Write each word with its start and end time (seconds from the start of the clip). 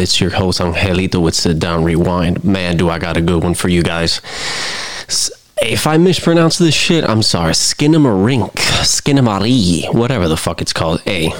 It's 0.00 0.20
your 0.20 0.30
host 0.30 0.60
Angelito 0.60 1.22
with 1.22 1.34
Sit 1.34 1.58
Down 1.58 1.84
Rewind. 1.84 2.42
Man, 2.42 2.76
do 2.76 2.88
I 2.88 2.98
got 2.98 3.16
a 3.16 3.20
good 3.20 3.42
one 3.42 3.54
for 3.54 3.68
you 3.68 3.82
guys. 3.82 4.20
If 5.62 5.86
I 5.86 5.98
mispronounce 5.98 6.56
this 6.56 6.74
shit, 6.74 7.04
I'm 7.04 7.22
sorry. 7.22 7.52
Skinamarink, 7.52 8.52
Skinamari, 8.82 9.94
whatever 9.94 10.26
the 10.26 10.38
fuck 10.38 10.62
it's 10.62 10.72
called. 10.72 11.02
Hey, 11.02 11.32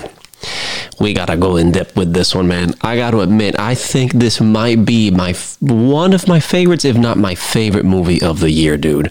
we 1.00 1.14
gotta 1.14 1.38
go 1.38 1.56
in 1.56 1.72
depth 1.72 1.96
with 1.96 2.12
this 2.12 2.34
one, 2.34 2.48
man. 2.48 2.74
I 2.82 2.96
gotta 2.96 3.20
admit, 3.20 3.58
I 3.58 3.74
think 3.74 4.12
this 4.12 4.40
might 4.40 4.84
be 4.84 5.10
my 5.10 5.32
one 5.60 6.12
of 6.12 6.28
my 6.28 6.40
favorites, 6.40 6.84
if 6.84 6.96
not 6.96 7.16
my 7.16 7.34
favorite 7.34 7.86
movie 7.86 8.20
of 8.20 8.40
the 8.40 8.50
year, 8.50 8.76
dude. 8.76 9.10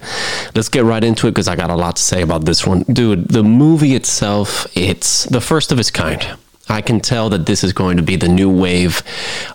Let's 0.53 0.69
get 0.69 0.83
right 0.83 1.03
into 1.03 1.27
it 1.27 1.31
because 1.31 1.47
I 1.47 1.55
got 1.55 1.71
a 1.71 1.75
lot 1.75 1.95
to 1.95 2.02
say 2.03 2.21
about 2.21 2.45
this 2.45 2.67
one, 2.67 2.83
dude. 2.83 3.29
The 3.29 3.43
movie 3.43 3.95
itself, 3.95 4.67
it's 4.77 5.23
the 5.25 5.41
first 5.41 5.71
of 5.71 5.79
its 5.79 5.89
kind. 5.89 6.37
I 6.69 6.81
can 6.81 6.99
tell 6.99 7.29
that 7.29 7.45
this 7.45 7.63
is 7.63 7.73
going 7.73 7.97
to 7.97 8.03
be 8.03 8.15
the 8.15 8.27
new 8.27 8.49
wave 8.49 9.01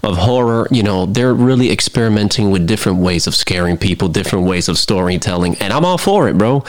of 0.03 0.17
horror. 0.17 0.67
You 0.71 0.83
know, 0.83 1.07
they're 1.07 1.35
really 1.35 1.71
experimenting 1.71 2.51
with 2.51 2.67
different 2.67 2.99
ways 2.99 3.27
of 3.27 3.35
scaring 3.35 3.77
people, 3.77 4.09
different 4.09 4.47
ways 4.47 4.69
of 4.69 4.79
storytelling, 4.79 5.57
and 5.61 5.73
I'm 5.73 5.85
all 5.85 5.99
for 5.99 6.29
it, 6.29 6.37
bro. 6.37 6.65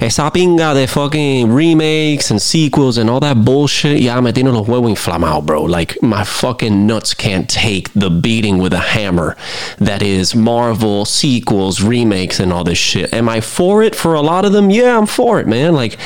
Esa 0.00 0.30
pinga 0.30 0.74
de 0.74 0.86
fucking 0.86 1.52
remakes 1.52 2.30
and 2.30 2.42
sequels 2.42 2.98
and 2.98 3.08
all 3.08 3.20
that 3.20 3.44
bullshit, 3.44 4.00
ya 4.00 4.20
me 4.20 4.32
tiene 4.32 4.52
los 4.52 4.66
huevos 4.66 4.90
inflamados, 4.90 5.44
bro. 5.44 5.62
Like, 5.62 6.02
my 6.02 6.24
fucking 6.24 6.86
nuts 6.86 7.14
can't 7.14 7.48
take 7.48 7.92
the 7.92 8.10
beating 8.10 8.58
with 8.58 8.72
a 8.72 8.78
hammer 8.78 9.36
that 9.78 10.02
is 10.02 10.34
Marvel 10.34 11.04
sequels, 11.04 11.82
remakes, 11.82 12.40
and 12.40 12.52
all 12.52 12.64
this 12.64 12.78
shit. 12.78 13.12
Am 13.12 13.28
I 13.28 13.40
for 13.40 13.82
it 13.82 13.94
for 13.94 14.14
a 14.14 14.20
lot 14.20 14.44
of 14.44 14.52
them? 14.52 14.70
Yeah, 14.70 14.98
I'm 14.98 15.06
for 15.06 15.40
it, 15.40 15.46
man. 15.46 15.74
Like, 15.74 15.96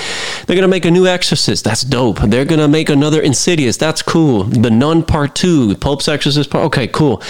they're 0.46 0.56
gonna 0.56 0.68
make 0.68 0.84
a 0.84 0.90
new 0.90 1.06
Exorcist. 1.06 1.64
That's 1.64 1.82
dope. 1.82 2.18
They're 2.20 2.44
gonna 2.44 2.68
make 2.68 2.88
another 2.88 3.20
Insidious 3.20 3.69
that's 3.76 4.02
cool. 4.02 4.44
The 4.44 4.70
Nun 4.70 5.02
Part 5.02 5.34
2, 5.34 5.76
Pope's 5.76 6.08
Exorcist 6.08 6.50
Part, 6.50 6.64
okay, 6.66 6.86
cool. 6.88 7.22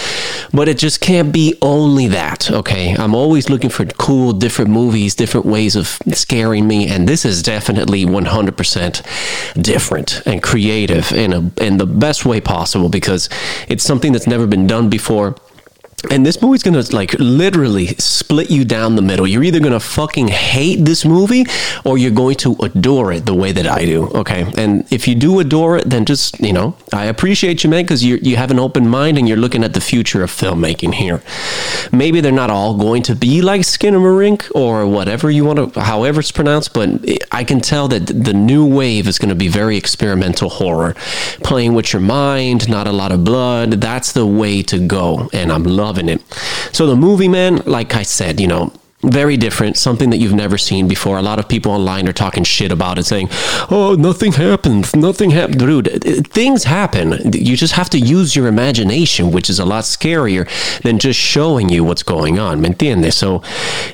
But 0.53 0.67
it 0.67 0.77
just 0.77 1.01
can't 1.01 1.31
be 1.31 1.57
only 1.61 2.07
that, 2.07 2.51
okay? 2.51 2.95
I'm 2.95 3.15
always 3.15 3.49
looking 3.49 3.69
for 3.69 3.85
cool, 3.85 4.33
different 4.33 4.71
movies, 4.71 5.15
different 5.15 5.45
ways 5.45 5.75
of 5.75 5.99
scaring 6.13 6.67
me, 6.67 6.87
and 6.87 7.07
this 7.07 7.25
is 7.25 7.41
definitely 7.41 8.05
100% 8.05 9.61
different 9.61 10.21
and 10.25 10.41
creative 10.41 11.11
in, 11.11 11.33
a, 11.33 11.63
in 11.63 11.77
the 11.77 11.85
best 11.85 12.25
way 12.25 12.41
possible 12.41 12.89
because 12.89 13.29
it's 13.67 13.83
something 13.83 14.11
that's 14.11 14.27
never 14.27 14.47
been 14.47 14.67
done 14.67 14.89
before 14.89 15.35
and 16.09 16.25
this 16.25 16.41
movie's 16.41 16.63
gonna 16.63 16.83
like 16.91 17.13
literally 17.19 17.87
split 17.97 18.49
you 18.49 18.65
down 18.65 18.95
the 18.95 19.01
middle. 19.01 19.27
You're 19.27 19.43
either 19.43 19.59
gonna 19.59 19.79
fucking 19.79 20.29
hate 20.29 20.85
this 20.85 21.05
movie 21.05 21.45
or 21.83 21.97
you're 21.97 22.11
going 22.11 22.35
to 22.35 22.55
adore 22.61 23.11
it 23.11 23.25
the 23.25 23.33
way 23.33 23.51
that 23.51 23.67
I 23.67 23.85
do. 23.85 24.07
Okay. 24.09 24.51
And 24.57 24.91
if 24.91 25.07
you 25.07 25.15
do 25.15 25.39
adore 25.39 25.77
it, 25.77 25.89
then 25.89 26.05
just, 26.05 26.39
you 26.39 26.53
know, 26.53 26.75
I 26.93 27.05
appreciate 27.05 27.63
you, 27.63 27.69
man, 27.69 27.83
because 27.83 28.03
you 28.03 28.19
you 28.21 28.35
have 28.37 28.51
an 28.51 28.59
open 28.59 28.87
mind 28.87 29.17
and 29.17 29.27
you're 29.27 29.37
looking 29.37 29.63
at 29.63 29.73
the 29.73 29.81
future 29.81 30.23
of 30.23 30.31
filmmaking 30.31 30.93
here. 30.93 31.21
Maybe 31.91 32.21
they're 32.21 32.31
not 32.31 32.49
all 32.49 32.77
going 32.77 33.03
to 33.03 33.15
be 33.15 33.41
like 33.41 33.61
Skinamarink 33.61 34.51
or 34.55 34.87
whatever 34.87 35.29
you 35.29 35.45
want 35.45 35.73
to, 35.73 35.79
however 35.81 36.19
it's 36.19 36.31
pronounced, 36.31 36.73
but 36.73 36.89
I 37.31 37.43
can 37.43 37.59
tell 37.59 37.87
that 37.89 38.07
the 38.07 38.33
new 38.33 38.65
wave 38.65 39.07
is 39.07 39.17
to 39.31 39.35
be 39.35 39.47
very 39.47 39.77
experimental 39.77 40.49
horror, 40.49 40.93
playing 41.43 41.73
with 41.73 41.93
your 41.93 42.01
mind, 42.01 42.69
not 42.69 42.87
a 42.87 42.91
lot 42.91 43.11
of 43.11 43.23
blood. 43.23 43.71
That's 43.71 44.11
the 44.11 44.25
way 44.25 44.61
to 44.63 44.79
go. 44.79 45.29
And 45.33 45.51
I'm 45.51 45.63
loving 45.63 45.90
loving 45.91 46.07
it. 46.07 46.21
So 46.71 46.87
the 46.87 46.95
movie, 46.95 47.27
man, 47.27 47.57
like 47.65 47.95
I 47.95 48.03
said, 48.03 48.39
you 48.39 48.47
know, 48.47 48.71
very 49.03 49.35
different, 49.35 49.77
something 49.77 50.11
that 50.11 50.17
you've 50.17 50.33
never 50.45 50.57
seen 50.57 50.87
before. 50.87 51.17
A 51.17 51.21
lot 51.21 51.39
of 51.39 51.49
people 51.49 51.71
online 51.71 52.07
are 52.07 52.13
talking 52.13 52.43
shit 52.43 52.71
about 52.71 52.99
it, 52.99 53.05
saying, 53.05 53.29
"Oh, 53.69 53.95
nothing 53.95 54.33
happens, 54.33 54.95
nothing 54.95 55.31
happened, 55.31 55.59
Dude, 55.59 55.87
things 56.27 56.63
happen. 56.65 57.33
You 57.33 57.57
just 57.57 57.73
have 57.73 57.89
to 57.89 57.99
use 57.99 58.35
your 58.35 58.47
imagination, 58.47 59.31
which 59.31 59.49
is 59.49 59.59
a 59.59 59.65
lot 59.65 59.85
scarier 59.85 60.45
than 60.83 60.99
just 60.99 61.19
showing 61.19 61.67
you 61.69 61.83
what's 61.83 62.03
going 62.03 62.39
on. 62.39 62.61
¿Me 62.61 62.69
entiendes? 62.69 63.13
So, 63.13 63.41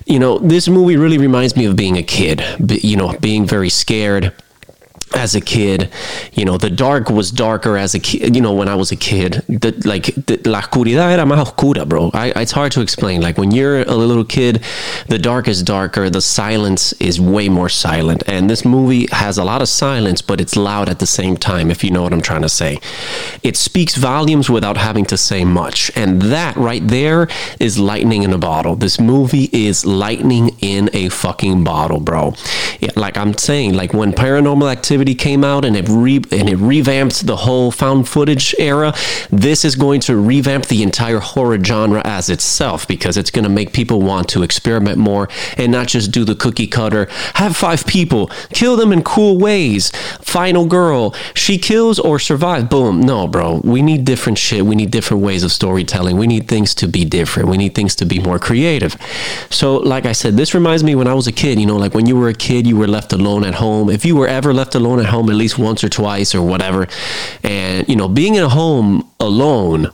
you 0.05 0.19
know, 0.19 0.39
this 0.39 0.67
movie 0.67 0.97
really 0.97 1.17
reminds 1.17 1.55
me 1.55 1.65
of 1.65 1.75
being 1.75 1.97
a 1.97 2.03
kid. 2.03 2.43
You 2.91 2.97
know, 2.97 3.09
being 3.21 3.47
very 3.47 3.69
scared 3.69 4.33
as 5.15 5.35
a 5.35 5.41
kid, 5.41 5.89
you 6.33 6.45
know, 6.45 6.57
the 6.57 6.69
dark 6.69 7.09
was 7.09 7.31
darker 7.31 7.77
as 7.77 7.95
a 7.95 7.99
kid, 7.99 8.35
you 8.35 8.41
know, 8.41 8.53
when 8.53 8.67
I 8.67 8.75
was 8.75 8.91
a 8.91 8.95
kid. 8.95 9.43
The, 9.47 9.71
like, 9.85 10.05
the, 10.25 10.37
la 10.45 10.61
oscuridad 10.61 11.11
era 11.11 11.23
más 11.23 11.39
oscura, 11.45 11.87
bro. 11.87 12.11
I, 12.13 12.33
it's 12.35 12.51
hard 12.51 12.71
to 12.73 12.81
explain. 12.81 13.21
Like, 13.21 13.37
when 13.37 13.51
you're 13.51 13.81
a 13.81 13.95
little 13.95 14.25
kid, 14.25 14.63
the 15.07 15.17
dark 15.17 15.47
is 15.47 15.63
darker, 15.63 16.09
the 16.09 16.21
silence 16.21 16.93
is 16.93 17.21
way 17.21 17.47
more 17.47 17.69
silent. 17.69 18.23
And 18.27 18.49
this 18.49 18.65
movie 18.65 19.07
has 19.11 19.37
a 19.37 19.43
lot 19.43 19.61
of 19.61 19.69
silence, 19.69 20.21
but 20.21 20.41
it's 20.41 20.55
loud 20.55 20.89
at 20.89 20.99
the 20.99 21.07
same 21.07 21.37
time, 21.37 21.71
if 21.71 21.83
you 21.83 21.91
know 21.91 22.03
what 22.03 22.13
I'm 22.13 22.21
trying 22.21 22.41
to 22.41 22.49
say. 22.49 22.79
It 23.43 23.55
speaks 23.55 23.95
volumes 23.95 24.49
without 24.49 24.77
having 24.77 25.05
to 25.05 25.17
say 25.17 25.45
much. 25.45 25.89
And 25.95 26.21
that 26.23 26.55
right 26.57 26.85
there 26.85 27.27
is 27.59 27.79
lightning 27.79 28.23
in 28.23 28.33
a 28.33 28.37
bottle. 28.37 28.75
This 28.75 28.99
movie 28.99 29.49
is 29.53 29.85
lightning 29.85 30.55
in 30.59 30.89
a 30.93 31.09
fucking 31.09 31.63
bottle, 31.63 31.99
bro. 31.99 32.33
Yeah, 32.79 32.91
like 32.95 33.17
I'm 33.17 33.37
saying, 33.37 33.73
like, 33.73 33.93
when 33.93 34.11
paranormal 34.11 34.71
activity 34.71 34.96
Came 35.17 35.43
out 35.43 35.65
and 35.65 35.75
it 35.75 35.87
re- 35.89 36.23
and 36.31 36.49
it 36.49 36.57
revamped 36.57 37.25
the 37.25 37.37
whole 37.37 37.71
found 37.71 38.07
footage 38.07 38.53
era. 38.59 38.93
This 39.31 39.65
is 39.65 39.75
going 39.75 39.99
to 40.01 40.15
revamp 40.15 40.67
the 40.67 40.83
entire 40.83 41.19
horror 41.19 41.63
genre 41.63 42.01
as 42.05 42.29
itself 42.29 42.87
because 42.87 43.17
it's 43.17 43.31
going 43.31 43.43
to 43.43 43.49
make 43.49 43.73
people 43.73 44.01
want 44.01 44.29
to 44.29 44.43
experiment 44.43 44.97
more 44.97 45.27
and 45.57 45.71
not 45.71 45.87
just 45.87 46.11
do 46.11 46.23
the 46.23 46.35
cookie 46.35 46.67
cutter. 46.67 47.07
Have 47.35 47.55
five 47.55 47.85
people, 47.85 48.27
kill 48.53 48.75
them 48.75 48.91
in 48.91 49.03
cool 49.03 49.37
ways. 49.37 49.91
Final 50.21 50.65
girl, 50.65 51.13
she 51.33 51.57
kills 51.57 51.99
or 51.99 52.19
survives. 52.19 52.67
Boom. 52.69 53.01
No, 53.01 53.27
bro. 53.27 53.61
We 53.63 53.81
need 53.81 54.05
different 54.05 54.37
shit. 54.37 54.65
We 54.65 54.75
need 54.75 54.91
different 54.91 55.23
ways 55.23 55.43
of 55.43 55.51
storytelling. 55.51 56.17
We 56.17 56.27
need 56.27 56.47
things 56.47 56.73
to 56.75 56.87
be 56.87 57.03
different. 57.05 57.49
We 57.49 57.57
need 57.57 57.75
things 57.75 57.95
to 57.95 58.05
be 58.05 58.19
more 58.19 58.39
creative. 58.39 58.95
So, 59.49 59.77
like 59.77 60.05
I 60.05 60.13
said, 60.13 60.37
this 60.37 60.53
reminds 60.53 60.83
me 60.83 60.95
when 60.95 61.07
I 61.07 61.13
was 61.13 61.27
a 61.27 61.31
kid. 61.31 61.59
You 61.59 61.65
know, 61.65 61.77
like 61.77 61.93
when 61.93 62.05
you 62.05 62.15
were 62.15 62.29
a 62.29 62.33
kid, 62.33 62.65
you 62.65 62.77
were 62.77 62.87
left 62.87 63.13
alone 63.13 63.43
at 63.43 63.55
home. 63.55 63.89
If 63.89 64.05
you 64.05 64.15
were 64.15 64.27
ever 64.27 64.53
left 64.53 64.75
alone 64.75 64.86
alone 64.87 64.99
at 64.99 65.07
home 65.07 65.29
at 65.29 65.35
least 65.35 65.59
once 65.59 65.83
or 65.83 65.89
twice 65.89 66.33
or 66.33 66.41
whatever. 66.41 66.87
And, 67.43 67.87
you 67.87 67.95
know, 67.95 68.07
being 68.07 68.35
in 68.35 68.43
a 68.43 68.49
home 68.49 69.09
alone 69.19 69.91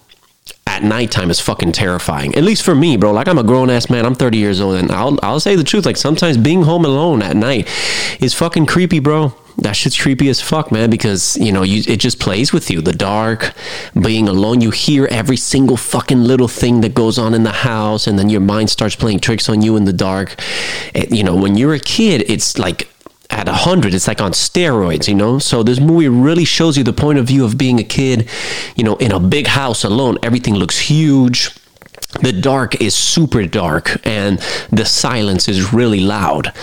at 0.67 0.83
nighttime 0.83 1.29
is 1.29 1.39
fucking 1.39 1.71
terrifying. 1.71 2.35
At 2.35 2.43
least 2.43 2.63
for 2.63 2.75
me, 2.75 2.97
bro. 2.97 3.11
Like 3.11 3.27
I'm 3.27 3.37
a 3.37 3.43
grown 3.43 3.69
ass 3.69 3.89
man. 3.89 4.05
I'm 4.05 4.15
30 4.15 4.37
years 4.37 4.61
old, 4.61 4.75
and 4.75 4.91
I'll 4.91 5.17
I'll 5.21 5.39
say 5.39 5.55
the 5.55 5.63
truth. 5.63 5.85
Like 5.85 5.97
sometimes 5.97 6.37
being 6.37 6.63
home 6.63 6.85
alone 6.85 7.21
at 7.21 7.35
night 7.35 7.67
is 8.21 8.33
fucking 8.33 8.65
creepy, 8.65 8.99
bro. 8.99 9.33
That 9.57 9.75
shit's 9.75 10.01
creepy 10.01 10.29
as 10.29 10.41
fuck, 10.41 10.71
man. 10.71 10.89
Because 10.89 11.37
you 11.37 11.51
know, 11.51 11.63
you 11.63 11.83
it 11.87 11.99
just 11.99 12.19
plays 12.19 12.51
with 12.53 12.71
you. 12.71 12.81
The 12.81 12.93
dark, 12.93 13.53
being 13.99 14.27
alone, 14.27 14.61
you 14.61 14.71
hear 14.71 15.05
every 15.05 15.37
single 15.37 15.77
fucking 15.77 16.23
little 16.23 16.47
thing 16.47 16.81
that 16.81 16.95
goes 16.95 17.17
on 17.19 17.33
in 17.33 17.43
the 17.43 17.51
house, 17.51 18.07
and 18.07 18.17
then 18.17 18.29
your 18.29 18.41
mind 18.41 18.69
starts 18.69 18.95
playing 18.95 19.19
tricks 19.19 19.49
on 19.49 19.61
you 19.61 19.75
in 19.75 19.85
the 19.85 19.93
dark. 19.93 20.41
And, 20.95 21.15
you 21.15 21.23
know, 21.23 21.35
when 21.35 21.55
you're 21.55 21.73
a 21.73 21.79
kid, 21.79 22.23
it's 22.27 22.57
like 22.57 22.89
at 23.33 23.47
100 23.47 23.93
it's 23.93 24.07
like 24.07 24.21
on 24.21 24.31
steroids 24.31 25.07
you 25.07 25.15
know? 25.15 25.39
So 25.39 25.63
this 25.63 25.79
movie 25.79 26.07
really 26.07 26.45
shows 26.45 26.77
you 26.77 26.83
the 26.83 26.93
point 26.93 27.17
of 27.19 27.25
view 27.25 27.43
of 27.43 27.57
being 27.57 27.79
a 27.79 27.83
kid 27.83 28.29
you 28.75 28.83
know 28.83 28.95
in 28.97 29.11
a 29.11 29.19
big 29.19 29.47
house 29.47 29.83
alone. 29.83 30.17
Everything 30.23 30.55
looks 30.55 30.77
huge 30.79 31.51
the 32.21 32.31
dark 32.31 32.79
is 32.81 32.95
super 32.95 33.45
dark 33.45 33.97
and 34.05 34.39
the 34.69 34.85
silence 34.85 35.47
is 35.47 35.73
really 35.73 35.99
loud 35.99 36.53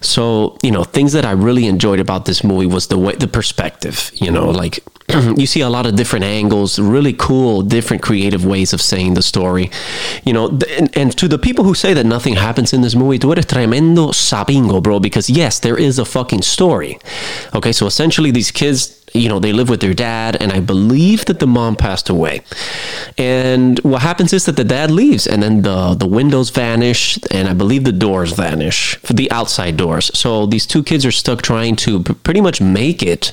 so 0.00 0.56
you 0.62 0.70
know 0.70 0.84
things 0.84 1.12
that 1.12 1.24
i 1.24 1.30
really 1.30 1.66
enjoyed 1.66 2.00
about 2.00 2.24
this 2.24 2.42
movie 2.42 2.66
was 2.66 2.88
the 2.88 2.98
way 2.98 3.14
the 3.16 3.28
perspective 3.28 4.10
you 4.14 4.30
know 4.30 4.50
like 4.50 4.82
you 5.36 5.46
see 5.46 5.60
a 5.60 5.68
lot 5.68 5.86
of 5.86 5.94
different 5.94 6.24
angles, 6.24 6.78
really 6.78 7.12
cool, 7.12 7.62
different 7.62 8.02
creative 8.02 8.44
ways 8.44 8.72
of 8.72 8.82
saying 8.82 9.14
the 9.14 9.22
story. 9.22 9.70
You 10.24 10.32
know, 10.32 10.58
and, 10.70 10.96
and, 10.96 11.16
to 11.16 11.28
the 11.28 11.38
people 11.38 11.64
who 11.64 11.74
say 11.74 11.94
that 11.94 12.04
nothing 12.04 12.34
happens 12.34 12.72
in 12.72 12.80
this 12.80 12.96
movie, 12.96 13.18
tú 13.18 13.30
eres 13.30 13.46
tremendo 13.46 14.12
sabingo, 14.12 14.82
bro, 14.82 14.98
because 14.98 15.30
yes, 15.30 15.60
there 15.60 15.76
is 15.76 15.98
a 15.98 16.04
fucking 16.04 16.42
story. 16.42 16.98
Okay, 17.54 17.72
so 17.72 17.86
essentially 17.86 18.32
these 18.32 18.50
kids 18.50 19.05
you 19.16 19.28
know, 19.28 19.38
they 19.38 19.52
live 19.52 19.68
with 19.68 19.80
their 19.80 19.94
dad, 19.94 20.36
and 20.40 20.52
I 20.52 20.60
believe 20.60 21.24
that 21.26 21.38
the 21.38 21.46
mom 21.46 21.76
passed 21.76 22.08
away. 22.08 22.42
And 23.18 23.78
what 23.80 24.02
happens 24.02 24.32
is 24.32 24.46
that 24.46 24.56
the 24.56 24.64
dad 24.64 24.90
leaves, 24.90 25.26
and 25.26 25.42
then 25.42 25.62
the 25.62 25.94
the 25.94 26.06
windows 26.06 26.50
vanish, 26.50 27.18
and 27.30 27.48
I 27.48 27.54
believe 27.54 27.84
the 27.84 27.92
doors 27.92 28.32
vanish, 28.32 28.96
for 28.96 29.14
the 29.14 29.30
outside 29.30 29.76
doors. 29.76 30.10
So 30.18 30.46
these 30.46 30.66
two 30.66 30.82
kids 30.82 31.04
are 31.06 31.12
stuck 31.12 31.42
trying 31.42 31.76
to 31.76 32.02
pretty 32.02 32.40
much 32.40 32.60
make 32.60 33.02
it 33.02 33.32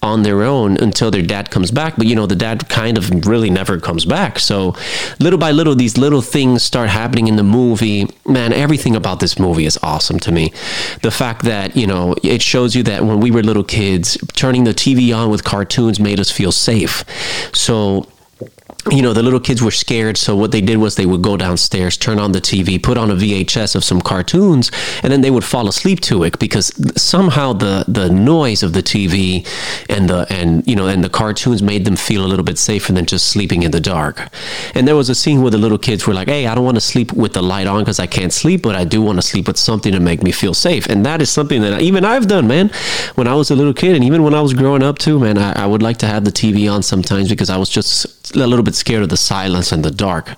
on 0.00 0.22
their 0.22 0.42
own 0.42 0.76
until 0.76 1.10
their 1.10 1.22
dad 1.22 1.50
comes 1.50 1.70
back. 1.70 1.96
But 1.96 2.06
you 2.06 2.14
know, 2.14 2.26
the 2.26 2.36
dad 2.36 2.68
kind 2.68 2.96
of 2.96 3.26
really 3.26 3.50
never 3.50 3.80
comes 3.80 4.04
back. 4.04 4.38
So 4.38 4.76
little 5.18 5.38
by 5.38 5.50
little, 5.50 5.74
these 5.74 5.98
little 5.98 6.22
things 6.22 6.62
start 6.62 6.88
happening 6.88 7.26
in 7.26 7.36
the 7.36 7.42
movie. 7.42 8.06
Man, 8.26 8.52
everything 8.52 8.94
about 8.94 9.20
this 9.20 9.38
movie 9.38 9.66
is 9.66 9.78
awesome 9.82 10.20
to 10.20 10.32
me. 10.32 10.52
The 11.02 11.10
fact 11.10 11.42
that, 11.44 11.76
you 11.76 11.86
know, 11.86 12.14
it 12.22 12.42
shows 12.42 12.76
you 12.76 12.82
that 12.84 13.04
when 13.04 13.18
we 13.20 13.30
were 13.30 13.42
little 13.42 13.64
kids, 13.64 14.16
turning 14.34 14.64
the 14.64 14.74
TV 14.74 15.14
on 15.18 15.30
with 15.30 15.44
cartoons 15.44 16.00
made 16.00 16.20
us 16.20 16.30
feel 16.30 16.52
safe. 16.52 17.04
So 17.52 18.06
you 18.90 19.02
know, 19.02 19.12
the 19.12 19.22
little 19.22 19.40
kids 19.40 19.62
were 19.62 19.70
scared. 19.70 20.16
So 20.16 20.36
what 20.36 20.52
they 20.52 20.60
did 20.60 20.78
was 20.78 20.96
they 20.96 21.06
would 21.06 21.22
go 21.22 21.36
downstairs, 21.36 21.96
turn 21.96 22.18
on 22.18 22.32
the 22.32 22.40
TV, 22.40 22.82
put 22.82 22.96
on 22.96 23.10
a 23.10 23.14
VHS 23.14 23.74
of 23.74 23.84
some 23.84 24.00
cartoons, 24.00 24.70
and 25.02 25.12
then 25.12 25.20
they 25.20 25.30
would 25.30 25.44
fall 25.44 25.68
asleep 25.68 26.00
to 26.00 26.22
it 26.24 26.38
because 26.38 26.72
somehow 27.00 27.52
the 27.52 27.84
the 27.88 28.08
noise 28.08 28.62
of 28.62 28.72
the 28.72 28.82
TV 28.82 29.46
and 29.88 30.08
the 30.08 30.26
and 30.30 30.66
you 30.66 30.76
know 30.76 30.86
and 30.86 31.04
the 31.04 31.08
cartoons 31.08 31.62
made 31.62 31.84
them 31.84 31.96
feel 31.96 32.24
a 32.24 32.28
little 32.28 32.44
bit 32.44 32.58
safer 32.58 32.92
than 32.92 33.06
just 33.06 33.28
sleeping 33.28 33.62
in 33.62 33.70
the 33.70 33.80
dark. 33.80 34.28
And 34.74 34.86
there 34.86 34.96
was 34.96 35.08
a 35.08 35.14
scene 35.14 35.42
where 35.42 35.50
the 35.50 35.58
little 35.58 35.78
kids 35.78 36.06
were 36.06 36.14
like, 36.14 36.28
"Hey, 36.28 36.46
I 36.46 36.54
don't 36.54 36.64
want 36.64 36.76
to 36.76 36.80
sleep 36.80 37.12
with 37.12 37.32
the 37.32 37.42
light 37.42 37.66
on 37.66 37.80
because 37.80 38.00
I 38.00 38.06
can't 38.06 38.32
sleep, 38.32 38.62
but 38.62 38.74
I 38.74 38.84
do 38.84 39.02
want 39.02 39.18
to 39.18 39.22
sleep 39.22 39.46
with 39.46 39.58
something 39.58 39.92
to 39.92 40.00
make 40.00 40.22
me 40.22 40.32
feel 40.32 40.54
safe." 40.54 40.86
And 40.86 41.04
that 41.04 41.20
is 41.20 41.30
something 41.30 41.62
that 41.62 41.80
even 41.80 42.04
I've 42.04 42.28
done, 42.28 42.46
man. 42.46 42.70
When 43.14 43.26
I 43.26 43.34
was 43.34 43.50
a 43.50 43.56
little 43.56 43.74
kid, 43.74 43.96
and 43.96 44.04
even 44.04 44.22
when 44.22 44.34
I 44.34 44.40
was 44.40 44.54
growing 44.54 44.82
up 44.82 44.98
too, 44.98 45.18
man, 45.18 45.38
I, 45.38 45.64
I 45.64 45.66
would 45.66 45.82
like 45.82 45.98
to 45.98 46.06
have 46.06 46.24
the 46.24 46.32
TV 46.32 46.72
on 46.72 46.82
sometimes 46.82 47.28
because 47.28 47.50
I 47.50 47.56
was 47.56 47.68
just 47.68 48.17
a 48.34 48.46
little 48.46 48.64
bit 48.64 48.74
scared 48.74 49.02
of 49.02 49.08
the 49.08 49.16
silence 49.16 49.72
and 49.72 49.84
the 49.84 49.90
dark. 49.90 50.34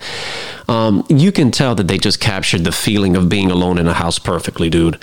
Um, 0.69 1.05
you 1.09 1.33
can 1.33 1.51
tell 1.51 1.75
that 1.75 1.89
they 1.89 1.99
just 1.99 2.21
captured 2.21 2.63
the 2.63 2.71
feeling 2.71 3.17
of 3.17 3.29
being 3.29 3.51
alone 3.51 3.77
in 3.77 3.89
a 3.89 3.93
house 3.93 4.21
perfectly, 4.21 4.71
dude. 4.71 5.03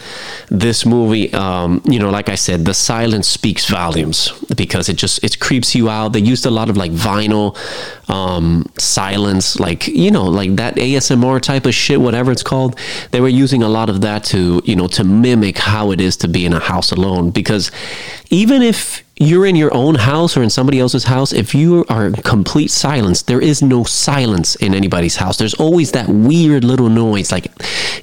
This 0.49 0.85
movie, 0.85 1.33
um, 1.33 1.81
you 1.85 1.99
know, 1.99 2.09
like 2.09 2.29
I 2.29 2.35
said, 2.35 2.63
the 2.63 2.73
silence 2.73 3.27
speaks 3.27 3.69
volumes 3.69 4.31
because 4.55 4.87
it 4.87 4.95
just 4.95 5.21
it 5.25 5.39
creeps 5.39 5.75
you 5.75 5.89
out. 5.89 6.13
They 6.13 6.19
used 6.19 6.45
a 6.45 6.51
lot 6.51 6.69
of 6.69 6.77
like 6.77 6.91
vinyl 6.91 7.57
um, 8.09 8.65
silence, 8.77 9.59
like 9.59 9.87
you 9.87 10.09
know, 10.09 10.23
like 10.23 10.55
that 10.55 10.75
ASMR 10.75 11.41
type 11.41 11.65
of 11.65 11.73
shit, 11.73 11.99
whatever 11.99 12.31
it's 12.31 12.43
called. 12.43 12.79
They 13.11 13.19
were 13.19 13.27
using 13.27 13.61
a 13.61 13.69
lot 13.69 13.89
of 13.89 13.99
that 14.01 14.23
to 14.25 14.61
you 14.63 14.75
know 14.75 14.87
to 14.87 15.03
mimic 15.03 15.57
how 15.57 15.91
it 15.91 15.99
is 15.99 16.15
to 16.17 16.27
be 16.29 16.45
in 16.45 16.53
a 16.53 16.59
house 16.59 16.91
alone 16.91 17.31
because 17.31 17.71
even 18.29 18.61
if 18.61 19.03
you're 19.19 19.45
in 19.45 19.55
your 19.55 19.73
own 19.73 19.95
house 19.95 20.37
or 20.37 20.43
in 20.43 20.49
somebody 20.49 20.79
else's 20.79 21.05
house, 21.05 21.33
if 21.33 21.55
you 21.55 21.85
are 21.89 22.07
in 22.07 22.13
complete 22.13 22.69
silence, 22.69 23.23
there 23.23 23.41
is 23.41 23.61
no 23.63 23.83
silence 23.83 24.55
in 24.57 24.75
anybody's 24.75 25.15
house. 25.15 25.37
There's 25.37 25.55
always 25.55 25.91
that 25.93 26.07
weird 26.07 26.63
little 26.63 26.89
noise, 26.89 27.31
like 27.31 27.51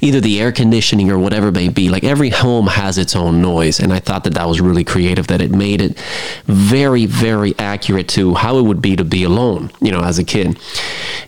either 0.00 0.20
the 0.20 0.40
air 0.40 0.50
conditioning 0.50 1.10
or 1.10 1.18
whatever 1.18 1.48
it 1.48 1.54
may 1.54 1.68
be. 1.68 1.88
Like 1.88 2.02
every 2.02 2.30
home 2.30 2.66
has 2.66 2.98
its 2.98 3.14
own 3.14 3.40
noise. 3.40 3.78
And 3.78 3.92
I 3.92 4.00
thought 4.00 4.24
that 4.24 4.34
that 4.34 4.48
was 4.48 4.60
really 4.60 4.82
creative, 4.82 5.28
that 5.28 5.40
it 5.40 5.52
made 5.52 5.80
it 5.80 5.98
very, 6.46 7.06
very 7.06 7.54
accurate 7.58 8.08
to 8.08 8.34
how 8.34 8.58
it 8.58 8.62
would 8.62 8.82
be 8.82 8.96
to 8.96 9.04
be 9.04 9.22
alone, 9.22 9.70
you 9.80 9.92
know, 9.92 10.00
as 10.00 10.18
a 10.18 10.24
kid. 10.24 10.58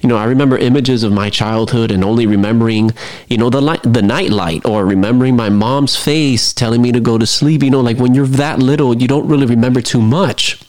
You 0.03 0.09
know, 0.09 0.17
I 0.17 0.25
remember 0.25 0.59
images 0.59 1.05
of 1.05 1.13
my 1.13 1.31
childhood 1.31 1.93
and 1.93 2.03
only 2.03 2.27
remembering, 2.27 2.91
you 3.29 3.39
know, 3.39 3.51
the 3.51 3.63
light, 3.63 3.83
the 3.85 4.03
night 4.03 4.31
light 4.31 4.67
or 4.67 4.85
remembering 4.85 5.37
my 5.37 5.49
mom's 5.49 5.95
face 5.97 6.53
telling 6.53 6.83
me 6.83 6.91
to 6.91 7.01
go 7.01 7.19
to 7.19 7.27
sleep. 7.27 7.63
You 7.63 7.71
know, 7.71 7.81
like 7.81 7.99
when 7.99 8.15
you're 8.15 8.27
that 8.27 8.59
little, 8.59 8.97
you 8.97 9.07
don't 9.07 9.29
really 9.29 9.47
remember 9.47 9.76
too 9.83 10.01
much 10.01 10.61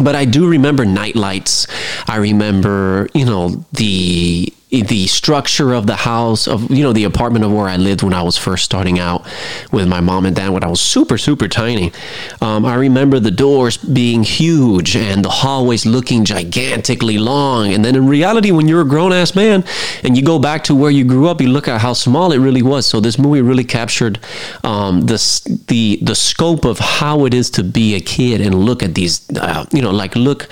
but 0.00 0.14
I 0.14 0.24
do 0.24 0.48
remember 0.48 0.84
night 0.84 1.16
lights. 1.16 1.66
I 2.08 2.16
remember, 2.16 3.08
you 3.14 3.24
know, 3.24 3.64
the 3.72 4.52
the 4.70 5.06
structure 5.08 5.72
of 5.72 5.86
the 5.86 5.96
house 5.96 6.46
of 6.46 6.70
you 6.70 6.82
know 6.82 6.92
the 6.92 7.04
apartment 7.04 7.44
of 7.44 7.52
where 7.52 7.66
I 7.66 7.76
lived 7.76 8.02
when 8.02 8.14
I 8.14 8.22
was 8.22 8.36
first 8.36 8.64
starting 8.64 9.00
out 9.00 9.26
with 9.72 9.88
my 9.88 10.00
mom 10.00 10.26
and 10.26 10.36
dad 10.36 10.50
when 10.50 10.62
I 10.62 10.68
was 10.68 10.80
super 10.80 11.18
super 11.18 11.48
tiny. 11.48 11.92
Um, 12.40 12.64
I 12.64 12.76
remember 12.76 13.18
the 13.18 13.32
doors 13.32 13.76
being 13.76 14.22
huge 14.22 14.96
and 14.96 15.24
the 15.24 15.28
hallways 15.28 15.84
looking 15.86 16.24
gigantically 16.24 17.18
long. 17.18 17.72
And 17.72 17.84
then 17.84 17.96
in 17.96 18.06
reality, 18.06 18.52
when 18.52 18.68
you're 18.68 18.82
a 18.82 18.88
grown 18.88 19.12
ass 19.12 19.34
man 19.34 19.64
and 20.04 20.16
you 20.16 20.22
go 20.22 20.38
back 20.38 20.64
to 20.64 20.74
where 20.74 20.90
you 20.90 21.04
grew 21.04 21.28
up, 21.28 21.40
you 21.40 21.48
look 21.48 21.66
at 21.66 21.80
how 21.80 21.92
small 21.92 22.32
it 22.32 22.38
really 22.38 22.62
was. 22.62 22.86
So 22.86 23.00
this 23.00 23.18
movie 23.18 23.42
really 23.42 23.64
captured 23.64 24.20
um, 24.62 25.02
the 25.02 25.18
the 25.66 25.98
the 26.02 26.14
scope 26.14 26.64
of 26.64 26.78
how 26.78 27.24
it 27.24 27.34
is 27.34 27.50
to 27.50 27.64
be 27.64 27.94
a 27.96 28.00
kid 28.00 28.40
and 28.40 28.54
look 28.54 28.82
at 28.82 28.94
these 28.94 29.28
uh, 29.36 29.66
you 29.72 29.82
know 29.82 29.90
like 29.90 30.14
look 30.14 30.48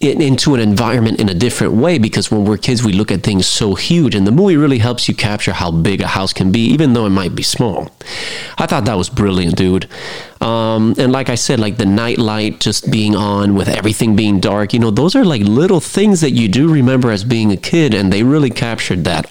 into 0.00 0.54
an 0.54 0.60
environment 0.60 1.20
in 1.20 1.28
a 1.28 1.34
different 1.34 1.74
way 1.74 1.98
because 1.98 2.30
when 2.30 2.46
we're 2.46 2.56
kids 2.56 2.82
we 2.82 2.90
look 2.90 3.12
at 3.12 3.22
things 3.22 3.46
so 3.46 3.74
huge 3.74 4.14
and 4.14 4.26
the 4.26 4.32
movie 4.32 4.56
really 4.56 4.78
helps 4.78 5.06
you 5.08 5.14
capture 5.14 5.52
how 5.52 5.70
big 5.70 6.00
a 6.00 6.06
house 6.06 6.32
can 6.32 6.50
be 6.50 6.60
even 6.60 6.94
though 6.94 7.04
it 7.04 7.10
might 7.10 7.34
be 7.34 7.42
small. 7.42 7.90
I 8.56 8.64
thought 8.66 8.86
that 8.86 8.96
was 8.96 9.10
brilliant 9.10 9.56
dude. 9.56 9.88
Um, 10.40 10.94
and 10.96 11.12
like 11.12 11.28
i 11.28 11.34
said 11.34 11.60
like 11.60 11.76
the 11.76 11.84
night 11.84 12.16
light 12.16 12.60
just 12.60 12.90
being 12.90 13.14
on 13.14 13.54
with 13.54 13.68
everything 13.68 14.16
being 14.16 14.40
dark 14.40 14.72
you 14.72 14.78
know 14.78 14.90
those 14.90 15.14
are 15.14 15.22
like 15.22 15.42
little 15.42 15.80
things 15.80 16.22
that 16.22 16.30
you 16.30 16.48
do 16.48 16.72
remember 16.72 17.10
as 17.10 17.24
being 17.24 17.52
a 17.52 17.58
kid 17.58 17.92
and 17.92 18.10
they 18.10 18.22
really 18.22 18.48
captured 18.48 19.04
that 19.04 19.30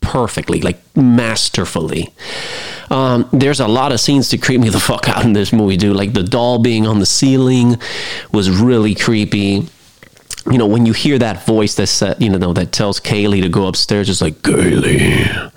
perfectly 0.00 0.60
like 0.60 0.78
masterfully. 0.96 2.12
Um, 2.90 3.28
there's 3.32 3.60
a 3.60 3.68
lot 3.68 3.92
of 3.92 4.00
scenes 4.00 4.28
to 4.30 4.38
creep 4.38 4.60
me 4.60 4.68
the 4.68 4.80
fuck 4.90 5.08
out 5.08 5.24
in 5.24 5.32
this 5.32 5.52
movie, 5.52 5.76
dude. 5.76 5.96
Like 5.96 6.12
the 6.12 6.22
doll 6.22 6.58
being 6.60 6.86
on 6.86 7.00
the 7.00 7.06
ceiling 7.06 7.76
was 8.32 8.50
really 8.50 8.94
creepy 8.94 9.68
you 10.50 10.58
know, 10.58 10.66
when 10.66 10.86
you 10.86 10.92
hear 10.92 11.18
that 11.18 11.44
voice 11.46 11.74
that 11.74 11.88
said, 11.88 12.20
you 12.22 12.30
know, 12.30 12.52
that 12.52 12.72
tells 12.72 13.00
Kaylee 13.00 13.42
to 13.42 13.48
go 13.48 13.66
upstairs, 13.66 14.08
it's 14.08 14.20
like, 14.20 14.34
Kaylee, 14.36 15.52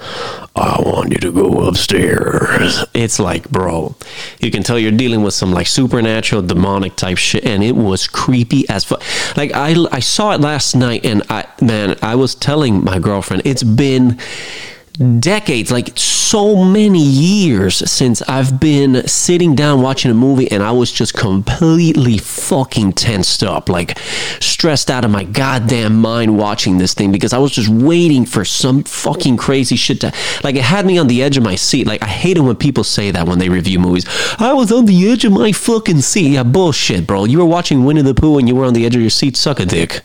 I 0.55 0.81
want 0.81 1.11
you 1.11 1.17
to 1.17 1.31
go 1.31 1.67
upstairs. 1.67 2.85
It's 2.93 3.19
like, 3.19 3.49
bro, 3.49 3.95
you 4.39 4.51
can 4.51 4.61
tell 4.61 4.77
you're 4.77 4.91
dealing 4.91 5.23
with 5.23 5.33
some 5.33 5.51
like 5.51 5.67
supernatural, 5.67 6.43
demonic 6.43 6.95
type 6.95 7.17
shit, 7.17 7.45
and 7.45 7.63
it 7.63 7.75
was 7.75 8.07
creepy 8.07 8.67
as 8.69 8.83
fuck. 8.83 9.01
Like 9.35 9.51
I, 9.53 9.75
I 9.91 9.99
saw 9.99 10.33
it 10.33 10.41
last 10.41 10.75
night, 10.75 11.05
and 11.05 11.23
I, 11.29 11.47
man, 11.61 11.97
I 12.01 12.15
was 12.15 12.35
telling 12.35 12.83
my 12.83 12.99
girlfriend, 12.99 13.43
it's 13.45 13.63
been 13.63 14.19
decades, 14.93 15.71
like 15.71 15.91
so 15.97 16.63
many 16.63 17.03
years 17.03 17.77
since 17.91 18.21
I've 18.23 18.59
been 18.59 19.07
sitting 19.07 19.55
down 19.55 19.81
watching 19.81 20.11
a 20.11 20.15
movie 20.15 20.49
and 20.51 20.63
I 20.63 20.71
was 20.71 20.91
just 20.91 21.13
completely 21.13 22.17
fucking 22.17 22.93
tensed 22.93 23.43
up, 23.43 23.69
like 23.69 23.97
stressed 24.39 24.89
out 24.89 25.05
of 25.05 25.11
my 25.11 25.23
goddamn 25.23 25.99
mind 25.99 26.37
watching 26.37 26.77
this 26.77 26.93
thing 26.93 27.11
because 27.11 27.33
I 27.33 27.37
was 27.37 27.51
just 27.51 27.69
waiting 27.69 28.25
for 28.25 28.45
some 28.45 28.83
fucking 28.83 29.37
crazy 29.37 29.75
shit 29.75 30.01
to 30.01 30.13
like 30.43 30.55
it 30.55 30.63
had 30.63 30.85
me 30.85 30.97
on 30.97 31.07
the 31.07 31.21
edge 31.21 31.37
of 31.37 31.43
my 31.43 31.55
seat. 31.55 31.87
Like 31.87 32.01
I 32.01 32.07
hate 32.07 32.37
it 32.37 32.41
when 32.41 32.55
people 32.55 32.83
say 32.83 33.11
that 33.11 33.27
when 33.27 33.39
they 33.39 33.49
review 33.49 33.79
movies. 33.79 34.05
I 34.39 34.53
was 34.53 34.71
on 34.71 34.85
the 34.85 35.11
edge 35.11 35.25
of 35.25 35.33
my 35.33 35.51
fucking 35.51 36.01
seat. 36.01 36.31
Yeah, 36.31 36.43
bullshit, 36.43 37.05
bro. 37.07 37.25
You 37.25 37.39
were 37.39 37.45
watching 37.45 37.85
Winnie 37.85 38.01
the 38.01 38.13
Pooh 38.13 38.37
and 38.37 38.47
you 38.47 38.55
were 38.55 38.65
on 38.65 38.73
the 38.73 38.85
edge 38.85 38.95
of 38.95 39.01
your 39.01 39.09
seat, 39.09 39.37
suck 39.37 39.59
a 39.59 39.65
dick. 39.65 40.01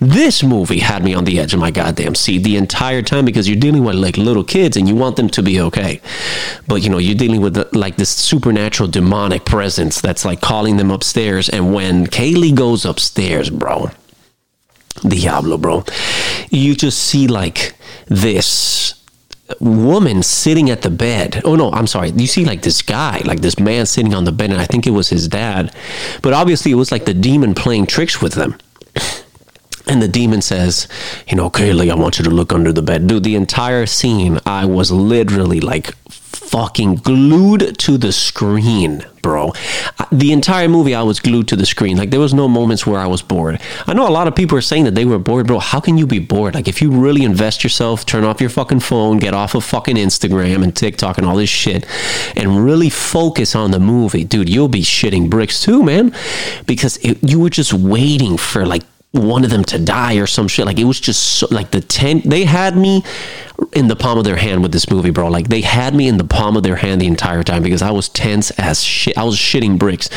This 0.00 0.42
movie 0.42 0.80
had 0.80 1.04
me 1.04 1.14
on 1.14 1.24
the 1.24 1.38
edge 1.38 1.54
of 1.54 1.60
my 1.60 1.70
goddamn 1.70 2.14
seat 2.14 2.44
the 2.44 2.56
entire 2.56 3.02
time 3.02 3.24
because 3.24 3.48
you're 3.48 3.58
dealing 3.58 3.84
with 3.84 3.96
like 3.96 4.16
little 4.28 4.44
kids 4.44 4.76
and 4.76 4.88
you 4.88 4.94
want 4.94 5.16
them 5.16 5.28
to 5.30 5.42
be 5.42 5.60
okay. 5.60 6.00
But 6.66 6.82
you 6.82 6.90
know, 6.90 6.98
you're 6.98 7.16
dealing 7.16 7.40
with 7.40 7.54
the, 7.54 7.68
like 7.72 7.96
this 7.96 8.10
supernatural 8.10 8.88
demonic 8.88 9.44
presence 9.44 10.00
that's 10.00 10.24
like 10.24 10.40
calling 10.40 10.76
them 10.76 10.90
upstairs. 10.90 11.48
And 11.48 11.74
when 11.74 12.06
Kaylee 12.06 12.54
goes 12.54 12.84
upstairs, 12.84 13.50
bro, 13.50 13.90
Diablo, 15.02 15.58
bro, 15.58 15.84
you 16.50 16.74
just 16.74 16.98
see 16.98 17.26
like 17.26 17.74
this 18.06 18.94
woman 19.60 20.22
sitting 20.22 20.70
at 20.70 20.82
the 20.82 20.90
bed. 20.90 21.40
Oh 21.44 21.56
no, 21.56 21.70
I'm 21.72 21.86
sorry. 21.86 22.10
You 22.10 22.26
see 22.26 22.44
like 22.44 22.62
this 22.62 22.82
guy, 22.82 23.22
like 23.24 23.40
this 23.40 23.58
man 23.58 23.86
sitting 23.86 24.14
on 24.14 24.24
the 24.24 24.32
bed, 24.32 24.50
and 24.50 24.60
I 24.60 24.66
think 24.66 24.86
it 24.86 24.90
was 24.90 25.08
his 25.08 25.28
dad. 25.28 25.74
But 26.22 26.32
obviously, 26.32 26.72
it 26.72 26.76
was 26.76 26.92
like 26.92 27.04
the 27.04 27.14
demon 27.14 27.54
playing 27.54 27.86
tricks 27.86 28.20
with 28.20 28.34
them. 28.34 28.56
And 29.88 30.02
the 30.02 30.08
demon 30.08 30.42
says, 30.42 30.86
you 31.26 31.36
know, 31.36 31.48
Kaylee, 31.48 31.90
I 31.90 31.94
want 31.94 32.18
you 32.18 32.24
to 32.24 32.30
look 32.30 32.52
under 32.52 32.72
the 32.72 32.82
bed. 32.82 33.06
Dude, 33.06 33.24
the 33.24 33.36
entire 33.36 33.86
scene, 33.86 34.38
I 34.44 34.66
was 34.66 34.92
literally 34.92 35.60
like 35.60 35.94
fucking 36.08 36.96
glued 36.96 37.78
to 37.78 37.98
the 37.98 38.12
screen, 38.12 39.04
bro. 39.22 39.52
The 40.12 40.32
entire 40.32 40.68
movie, 40.68 40.94
I 40.94 41.02
was 41.02 41.20
glued 41.20 41.48
to 41.48 41.56
the 41.56 41.66
screen. 41.66 41.96
Like, 41.96 42.10
there 42.10 42.20
was 42.20 42.32
no 42.32 42.48
moments 42.48 42.86
where 42.86 43.00
I 43.00 43.06
was 43.06 43.22
bored. 43.22 43.60
I 43.86 43.92
know 43.92 44.08
a 44.08 44.10
lot 44.10 44.28
of 44.28 44.34
people 44.34 44.56
are 44.56 44.62
saying 44.62 44.84
that 44.84 44.94
they 44.94 45.04
were 45.04 45.18
bored, 45.18 45.46
bro. 45.46 45.58
How 45.58 45.80
can 45.80 45.98
you 45.98 46.06
be 46.06 46.18
bored? 46.18 46.54
Like, 46.54 46.68
if 46.68 46.80
you 46.80 46.90
really 46.90 47.24
invest 47.24 47.62
yourself, 47.62 48.06
turn 48.06 48.24
off 48.24 48.40
your 48.40 48.50
fucking 48.50 48.80
phone, 48.80 49.18
get 49.18 49.34
off 49.34 49.54
of 49.54 49.64
fucking 49.64 49.96
Instagram 49.96 50.62
and 50.62 50.74
TikTok 50.74 51.18
and 51.18 51.26
all 51.26 51.36
this 51.36 51.50
shit, 51.50 51.86
and 52.36 52.64
really 52.64 52.90
focus 52.90 53.54
on 53.54 53.70
the 53.70 53.80
movie, 53.80 54.24
dude, 54.24 54.48
you'll 54.48 54.68
be 54.68 54.82
shitting 54.82 55.28
bricks 55.28 55.62
too, 55.62 55.82
man. 55.82 56.14
Because 56.66 56.98
it, 56.98 57.22
you 57.22 57.40
were 57.40 57.50
just 57.50 57.72
waiting 57.72 58.36
for, 58.36 58.64
like, 58.66 58.82
of 59.14 59.50
them 59.50 59.64
to 59.64 59.78
die 59.78 60.14
or 60.14 60.26
some 60.26 60.48
shit. 60.48 60.66
Like 60.66 60.78
it 60.78 60.84
was 60.84 61.00
just 61.00 61.22
so, 61.22 61.48
like 61.50 61.70
the 61.70 61.80
ten. 61.80 62.20
They 62.24 62.44
had 62.44 62.76
me 62.76 63.02
in 63.72 63.88
the 63.88 63.96
palm 63.96 64.18
of 64.18 64.24
their 64.24 64.36
hand 64.36 64.62
with 64.62 64.72
this 64.72 64.90
movie, 64.90 65.10
bro. 65.10 65.28
Like 65.28 65.48
they 65.48 65.62
had 65.62 65.94
me 65.94 66.08
in 66.08 66.18
the 66.18 66.24
palm 66.24 66.56
of 66.56 66.62
their 66.62 66.76
hand 66.76 67.00
the 67.00 67.06
entire 67.06 67.42
time 67.42 67.62
because 67.62 67.82
I 67.82 67.90
was 67.90 68.08
tense 68.08 68.50
as 68.52 68.82
shit. 68.82 69.16
I 69.16 69.24
was 69.24 69.36
shitting 69.36 69.78
bricks, 69.78 70.08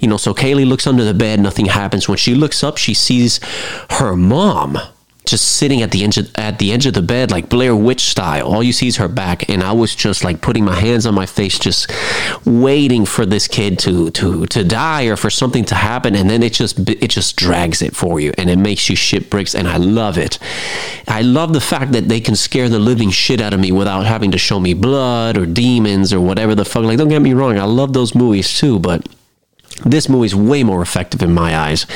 you 0.00 0.08
know. 0.08 0.16
So 0.16 0.34
Kaylee 0.34 0.66
looks 0.66 0.86
under 0.86 1.04
the 1.04 1.14
bed, 1.14 1.40
nothing 1.40 1.66
happens. 1.66 2.08
When 2.08 2.18
she 2.18 2.34
looks 2.34 2.64
up, 2.64 2.78
she 2.78 2.94
sees 2.94 3.40
her 3.90 4.16
mom 4.16 4.78
just 5.30 5.52
sitting 5.52 5.80
at 5.82 5.92
the 5.92 6.04
edge 6.04 6.18
of, 6.18 6.30
at 6.34 6.58
the 6.58 6.72
edge 6.72 6.86
of 6.86 6.94
the 6.94 7.02
bed 7.02 7.30
like 7.30 7.48
Blair 7.48 7.74
Witch 7.74 8.00
style. 8.00 8.46
All 8.52 8.62
you 8.62 8.72
see 8.72 8.88
is 8.88 8.96
her 8.96 9.08
back, 9.08 9.48
and 9.48 9.62
I 9.62 9.72
was 9.72 9.94
just 9.94 10.24
like 10.24 10.40
putting 10.40 10.64
my 10.64 10.78
hands 10.78 11.06
on 11.06 11.14
my 11.14 11.26
face, 11.26 11.58
just 11.58 11.90
waiting 12.44 13.06
for 13.06 13.24
this 13.24 13.46
kid 13.46 13.78
to 13.80 14.10
to 14.10 14.46
to 14.46 14.64
die 14.64 15.04
or 15.04 15.16
for 15.16 15.30
something 15.30 15.64
to 15.66 15.74
happen, 15.74 16.14
and 16.16 16.28
then 16.28 16.42
it 16.42 16.52
just 16.52 16.78
it 16.90 17.08
just 17.08 17.36
drags 17.36 17.80
it 17.80 17.94
for 17.94 18.20
you, 18.20 18.32
and 18.36 18.50
it 18.50 18.58
makes 18.58 18.90
you 18.90 18.96
shit 18.96 19.30
bricks, 19.30 19.54
and 19.54 19.68
I 19.68 19.76
love 19.76 20.18
it. 20.18 20.38
I 21.06 21.22
love 21.22 21.52
the 21.52 21.60
fact 21.60 21.92
that 21.92 22.08
they 22.08 22.20
can 22.20 22.34
scare 22.36 22.68
the 22.68 22.78
living 22.80 23.10
shit 23.10 23.40
out 23.40 23.54
of 23.54 23.60
me 23.60 23.72
without 23.72 24.06
having 24.06 24.32
to 24.32 24.38
show 24.38 24.58
me 24.58 24.74
blood 24.74 25.38
or 25.38 25.46
demons 25.46 26.12
or 26.12 26.20
whatever 26.20 26.54
the 26.54 26.64
fuck. 26.64 26.82
Like, 26.82 26.98
don't 26.98 27.08
get 27.08 27.22
me 27.22 27.34
wrong, 27.34 27.58
I 27.58 27.64
love 27.64 27.92
those 27.92 28.14
movies 28.14 28.58
too, 28.58 28.78
but 28.80 29.06
this 29.84 30.08
movie's 30.08 30.34
way 30.34 30.62
more 30.62 30.82
effective 30.82 31.22
in 31.22 31.32
my 31.32 31.56
eyes. 31.56 31.86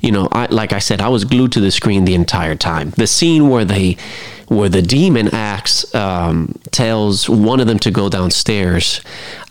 You 0.00 0.12
know, 0.12 0.28
I 0.32 0.46
like 0.46 0.72
I 0.72 0.78
said, 0.78 1.00
I 1.00 1.08
was 1.08 1.24
glued 1.24 1.52
to 1.52 1.60
the 1.60 1.70
screen 1.70 2.04
the 2.04 2.14
entire 2.14 2.54
time. 2.54 2.90
The 2.90 3.06
scene 3.06 3.48
where 3.48 3.64
they 3.64 3.96
where 4.48 4.68
the 4.68 4.80
demon 4.82 5.28
acts 5.34 5.94
um, 5.94 6.58
tells 6.70 7.28
one 7.28 7.60
of 7.60 7.66
them 7.66 7.78
to 7.80 7.90
go 7.90 8.08
downstairs. 8.08 9.00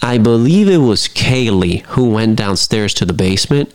I 0.01 0.17
believe 0.17 0.67
it 0.67 0.77
was 0.77 1.07
Kaylee 1.07 1.81
who 1.81 2.09
went 2.09 2.35
downstairs 2.35 2.93
to 2.95 3.05
the 3.05 3.13
basement, 3.13 3.73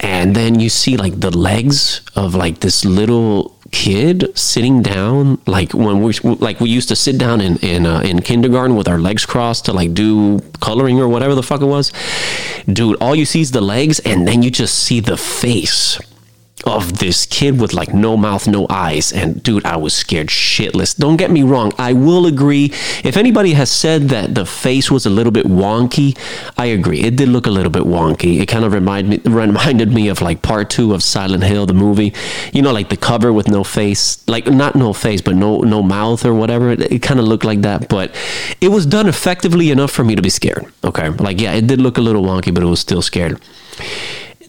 and 0.00 0.34
then 0.36 0.60
you 0.60 0.68
see 0.68 0.96
like 0.96 1.20
the 1.20 1.36
legs 1.36 2.00
of 2.14 2.34
like 2.34 2.60
this 2.60 2.84
little 2.84 3.56
kid 3.72 4.36
sitting 4.36 4.82
down 4.82 5.40
like 5.46 5.72
when 5.72 6.02
we 6.02 6.12
like 6.22 6.60
we 6.60 6.68
used 6.68 6.88
to 6.90 6.94
sit 6.94 7.16
down 7.16 7.40
in 7.40 7.56
in 7.58 7.86
uh, 7.86 8.00
in 8.00 8.20
kindergarten 8.20 8.76
with 8.76 8.86
our 8.86 8.98
legs 8.98 9.24
crossed 9.24 9.64
to 9.64 9.72
like 9.72 9.94
do 9.94 10.38
coloring 10.60 11.00
or 11.00 11.08
whatever 11.08 11.34
the 11.34 11.42
fuck 11.42 11.62
it 11.62 11.66
was 11.66 11.90
dude 12.66 12.96
all 13.00 13.14
you 13.14 13.24
see 13.24 13.40
is 13.40 13.50
the 13.52 13.60
legs 13.60 13.98
and 14.00 14.26
then 14.26 14.42
you 14.42 14.50
just 14.50 14.78
see 14.78 15.00
the 15.00 15.16
face 15.16 15.98
of 16.64 16.98
this 16.98 17.26
kid 17.26 17.60
with 17.60 17.72
like 17.72 17.92
no 17.92 18.16
mouth, 18.16 18.46
no 18.46 18.66
eyes. 18.70 19.12
And 19.12 19.42
dude, 19.42 19.64
I 19.64 19.76
was 19.76 19.94
scared 19.94 20.28
shitless. 20.28 20.96
Don't 20.96 21.16
get 21.16 21.30
me 21.30 21.42
wrong. 21.42 21.72
I 21.78 21.92
will 21.92 22.26
agree. 22.26 22.66
If 23.04 23.16
anybody 23.16 23.52
has 23.52 23.70
said 23.70 24.08
that 24.10 24.34
the 24.34 24.46
face 24.46 24.90
was 24.90 25.06
a 25.06 25.10
little 25.10 25.32
bit 25.32 25.46
wonky, 25.46 26.16
I 26.56 26.66
agree. 26.66 27.00
It 27.00 27.16
did 27.16 27.28
look 27.28 27.46
a 27.46 27.50
little 27.50 27.70
bit 27.70 27.84
wonky. 27.84 28.40
It 28.40 28.46
kind 28.46 28.64
of 28.64 28.72
remind 28.72 29.08
me, 29.08 29.20
reminded 29.24 29.92
me 29.92 30.08
of 30.08 30.20
like 30.20 30.42
part 30.42 30.70
two 30.70 30.94
of 30.94 31.02
Silent 31.02 31.44
Hill, 31.44 31.66
the 31.66 31.74
movie. 31.74 32.12
You 32.52 32.62
know, 32.62 32.72
like 32.72 32.88
the 32.88 32.96
cover 32.96 33.32
with 33.32 33.48
no 33.48 33.64
face, 33.64 34.26
like 34.28 34.46
not 34.46 34.76
no 34.76 34.92
face, 34.92 35.20
but 35.20 35.36
no 35.36 35.60
no 35.60 35.82
mouth 35.82 36.24
or 36.24 36.34
whatever. 36.34 36.70
It, 36.70 36.92
it 36.92 37.02
kind 37.02 37.20
of 37.20 37.26
looked 37.26 37.44
like 37.44 37.62
that, 37.62 37.88
but 37.88 38.14
it 38.60 38.68
was 38.68 38.86
done 38.86 39.08
effectively 39.08 39.70
enough 39.70 39.90
for 39.90 40.04
me 40.04 40.14
to 40.14 40.22
be 40.22 40.30
scared. 40.30 40.66
Okay, 40.84 41.08
like 41.08 41.40
yeah, 41.40 41.52
it 41.52 41.66
did 41.66 41.80
look 41.80 41.98
a 41.98 42.00
little 42.00 42.22
wonky, 42.22 42.52
but 42.52 42.62
it 42.62 42.66
was 42.66 42.80
still 42.80 43.02
scared 43.02 43.40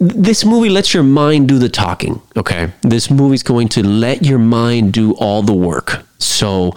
this 0.07 0.43
movie 0.43 0.69
lets 0.69 0.93
your 0.93 1.03
mind 1.03 1.47
do 1.47 1.57
the 1.57 1.69
talking 1.69 2.21
okay? 2.35 2.71
This 2.81 3.09
movie's 3.09 3.43
going 3.43 3.69
to 3.69 3.83
let 3.83 4.23
your 4.23 4.39
mind 4.39 4.93
do 4.93 5.13
all 5.13 5.41
the 5.41 5.53
work. 5.53 6.03
So 6.19 6.73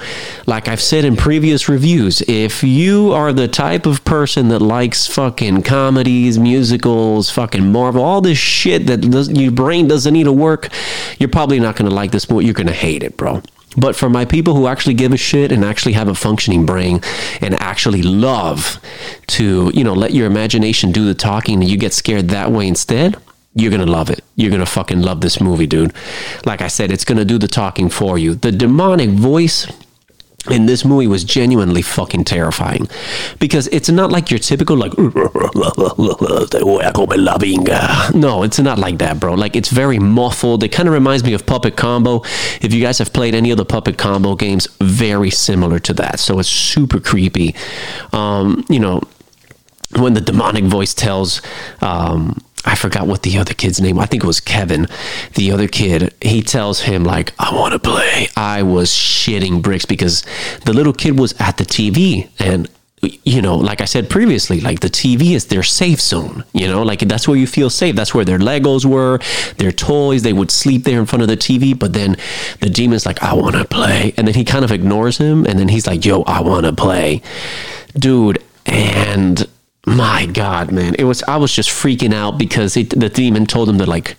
like 0.47 0.66
i've 0.68 0.80
said 0.80 1.04
in 1.04 1.16
previous 1.16 1.68
reviews 1.68 2.21
if 2.23 2.62
you 2.64 3.12
are 3.12 3.33
the 3.33 3.49
type 3.49 3.87
of 3.87 4.04
person 4.04 4.49
that 4.49 4.61
likes 4.61 5.06
fucking 5.06 5.62
comedies 5.62 6.38
musicals 6.38 7.30
fucking 7.30 7.71
marvel 7.71 8.02
all 8.02 8.21
this 8.21 8.38
shit 8.38 8.87
that 8.87 8.99
does, 8.99 9.30
your 9.30 9.52
brain 9.52 9.87
doesn't 9.87 10.12
need 10.12 10.25
to 10.25 10.33
work 10.33 10.68
you're 11.18 11.28
probably 11.28 11.61
not 11.61 11.76
going 11.76 11.88
to 11.88 11.95
like 11.95 12.11
this 12.11 12.28
movie. 12.28 12.45
You're 12.45 12.54
going 12.54 12.66
to 12.66 12.73
hate 12.73 13.04
it 13.04 13.16
bro 13.16 13.40
but 13.76 13.97
for 13.97 14.09
my 14.09 14.25
people 14.25 14.54
who 14.54 14.66
actually 14.66 14.95
give 14.95 15.12
a 15.12 15.16
shit 15.16 15.52
and 15.52 15.64
actually 15.64 15.92
have 15.92 16.09
a 16.09 16.14
functioning 16.14 16.66
brain 16.66 17.00
and 17.40 17.61
actually 17.61 18.02
love 18.02 18.80
to, 19.28 19.71
you 19.75 19.85
know, 19.85 19.95
let 19.95 20.12
your 20.12 20.26
imagination 20.26 20.92
do 20.92 21.04
the 21.04 21.14
talking 21.14 21.61
and 21.61 21.71
you 21.71 21.76
get 21.76 21.92
scared 21.92 22.28
that 22.28 22.50
way 22.50 22.66
instead, 22.66 23.16
you're 23.54 23.71
going 23.71 23.85
to 23.85 23.90
love 23.90 24.11
it. 24.11 24.23
You're 24.37 24.50
going 24.50 24.61
to 24.61 24.66
fucking 24.66 25.00
love 25.00 25.23
this 25.23 25.40
movie, 25.40 25.66
dude. 25.66 25.95
Like 26.45 26.61
I 26.61 26.68
said, 26.68 26.90
it's 26.90 27.04
going 27.04 27.18
to 27.18 27.25
do 27.25 27.38
the 27.38 27.49
talking 27.49 27.88
for 27.88 28.18
you. 28.18 28.35
The 28.35 28.52
demonic 28.52 29.11
voice 29.11 29.66
in 30.50 30.67
this 30.67 30.85
movie 30.85 31.07
was 31.07 31.25
genuinely 31.25 31.83
fucking 31.83 32.25
terrifying. 32.25 32.88
Because 33.38 33.67
it's 33.69 33.88
not 33.88 34.11
like 34.11 34.31
your 34.31 34.38
typical 34.38 34.76
like 34.76 34.97
no 38.15 38.43
it's 38.43 38.59
not 38.59 38.79
like 38.79 38.99
that 38.99 39.19
bro. 39.21 39.35
Like 39.35 39.57
it's 39.57 39.71
very 39.71 39.99
muffled. 39.99 40.62
It 40.62 40.69
kind 40.69 40.88
of 40.88 40.95
reminds 40.95 41.25
me 41.25 41.35
of 41.35 41.47
puppet 41.47 41.76
combo. 41.76 42.23
If 42.61 42.73
you 42.73 42.83
guys 42.83 42.99
have 42.99 43.12
played 43.12 43.35
any 43.35 43.50
of 43.50 43.57
the 43.57 43.65
puppet 43.65 43.99
combo 43.99 44.35
games 44.35 44.69
very 44.81 45.31
similar 45.31 45.79
to 45.81 45.93
that. 45.95 46.21
So 46.21 46.38
it's 46.38 46.49
super 46.49 47.00
creepy. 47.00 47.55
Um, 48.12 48.65
you 48.69 48.81
know 48.81 49.03
when 49.95 50.15
the 50.15 50.21
demonic 50.21 50.65
voice 50.65 50.95
tells 50.95 51.41
um, 51.81 52.43
I 52.66 52.75
forgot 52.75 53.06
what 53.06 53.23
the 53.23 53.38
other 53.38 53.54
kid's 53.54 53.80
name. 53.80 53.99
I 53.99 54.06
think 54.06 54.25
it 54.25 54.26
was 54.26 54.40
Kevin. 54.40 54.87
The 55.35 55.52
other 55.52 55.68
kid, 55.68 56.12
he 56.20 56.42
tells 56.42 56.80
him 56.80 57.04
like, 57.04 57.32
"I 57.38 57.54
want 57.54 57.73
to 57.73 57.78
play." 57.78 58.28
I 58.37 58.62
was 58.62 58.90
shitting 58.90 59.62
bricks 59.62 59.87
because 59.87 60.25
the 60.64 60.73
little 60.73 60.92
kid 60.92 61.18
was 61.18 61.35
at 61.38 61.56
the 61.56 61.64
TV 61.64 62.28
and 62.38 62.68
you 63.25 63.42
know, 63.42 63.56
like 63.56 63.80
I 63.80 63.85
said 63.85 64.08
previously, 64.08 64.61
like 64.61 64.80
the 64.80 64.88
TV 64.88 65.32
is 65.32 65.46
their 65.46 65.62
safe 65.62 66.00
zone. 66.00 66.44
You 66.52 66.66
know, 66.66 66.82
like 66.82 67.00
that's 67.00 67.28
where 67.28 67.37
you 67.37 67.46
feel 67.46 67.70
safe. 67.70 67.94
That's 67.94 68.14
where 68.14 68.25
their 68.25 68.38
Legos 68.38 68.85
were, 68.85 69.20
their 69.58 69.73
toys. 69.73 70.23
They 70.23 70.32
would 70.32 70.50
sleep 70.50 70.85
there 70.85 70.99
in 70.99 71.06
front 71.06 71.23
of 71.23 71.28
the 71.28 71.37
TV. 71.37 71.78
But 71.78 71.92
then 71.92 72.16
the 72.61 72.70
demon's 72.70 73.06
like, 73.06 73.23
I 73.23 73.35
want 73.35 73.54
to 73.56 73.64
play. 73.64 74.14
And 74.16 74.26
then 74.26 74.35
he 74.35 74.44
kind 74.44 74.64
of 74.64 74.73
ignores 74.73 75.18
him. 75.18 75.44
And 75.46 75.58
then 75.58 75.68
he's 75.68 75.87
like, 75.87 76.04
Yo, 76.04 76.23
I 76.23 76.40
want 76.40 76.64
to 76.66 76.73
play. 76.73 77.23
Dude. 77.99 78.42
And 78.64 79.46
my 79.87 80.26
god 80.26 80.73
man. 80.73 80.95
It 80.99 81.05
was 81.05 81.23
i 81.25 81.37
was 81.37 81.52
just 81.52 81.71
freaking 81.71 82.12
out 82.12 82.38
because 82.38 82.76
it, 82.76 82.90
the 82.90 83.09
demon 83.09 83.47
told 83.47 83.69
him 83.69 83.78
to 83.78 83.87
like 83.87 84.16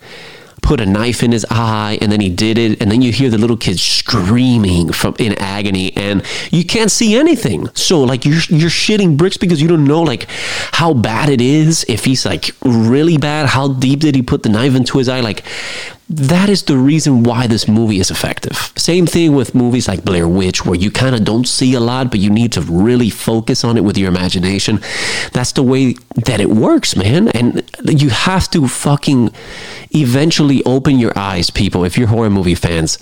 put 0.62 0.80
a 0.80 0.86
knife 0.86 1.22
in 1.22 1.32
his 1.32 1.46
eye 1.50 1.96
and 2.02 2.10
then 2.10 2.20
he 2.20 2.28
did 2.28 2.58
it 2.58 2.80
and 2.82 2.90
then 2.90 3.00
you 3.00 3.12
hear 3.12 3.30
the 3.30 3.38
little 3.38 3.56
kid 3.56 3.78
screaming 3.78 4.92
from 4.92 5.14
in 5.18 5.32
agony 5.38 5.96
and 5.96 6.22
you 6.50 6.64
can't 6.64 6.90
see 6.90 7.16
anything. 7.16 7.68
So 7.74 8.02
like 8.02 8.24
you're 8.24 8.42
you're 8.48 8.70
shitting 8.70 9.16
bricks 9.16 9.36
because 9.36 9.62
you 9.62 9.68
don't 9.68 9.84
know 9.84 10.02
like 10.02 10.26
how 10.72 10.92
bad 10.94 11.28
it 11.28 11.40
is. 11.40 11.84
If 11.88 12.04
he's 12.04 12.26
like 12.26 12.50
really 12.62 13.16
bad 13.16 13.46
how 13.46 13.68
deep 13.68 14.00
did 14.00 14.14
he 14.14 14.22
put 14.22 14.42
the 14.42 14.48
knife 14.48 14.74
into 14.74 14.98
his 14.98 15.08
eye? 15.08 15.20
Like 15.20 15.44
that 16.10 16.48
is 16.48 16.62
the 16.62 16.76
reason 16.76 17.22
why 17.22 17.46
this 17.46 17.68
movie 17.68 18.00
is 18.00 18.10
effective. 18.10 18.72
Same 18.76 19.06
thing 19.06 19.34
with 19.34 19.54
movies 19.54 19.88
like 19.88 20.04
Blair 20.04 20.26
Witch, 20.26 20.64
where 20.64 20.74
you 20.74 20.90
kind 20.90 21.14
of 21.14 21.24
don't 21.24 21.46
see 21.46 21.74
a 21.74 21.80
lot, 21.80 22.10
but 22.10 22.18
you 22.18 22.30
need 22.30 22.52
to 22.52 22.62
really 22.62 23.10
focus 23.10 23.62
on 23.62 23.76
it 23.76 23.84
with 23.84 23.98
your 23.98 24.08
imagination. 24.08 24.80
That's 25.32 25.52
the 25.52 25.62
way 25.62 25.94
that 26.16 26.40
it 26.40 26.48
works, 26.48 26.96
man. 26.96 27.28
And 27.28 27.62
you 27.84 28.08
have 28.08 28.50
to 28.50 28.66
fucking 28.68 29.30
eventually 29.90 30.62
open 30.64 30.98
your 30.98 31.16
eyes, 31.16 31.50
people, 31.50 31.84
if 31.84 31.98
you're 31.98 32.08
horror 32.08 32.30
movie 32.30 32.54
fans. 32.54 32.98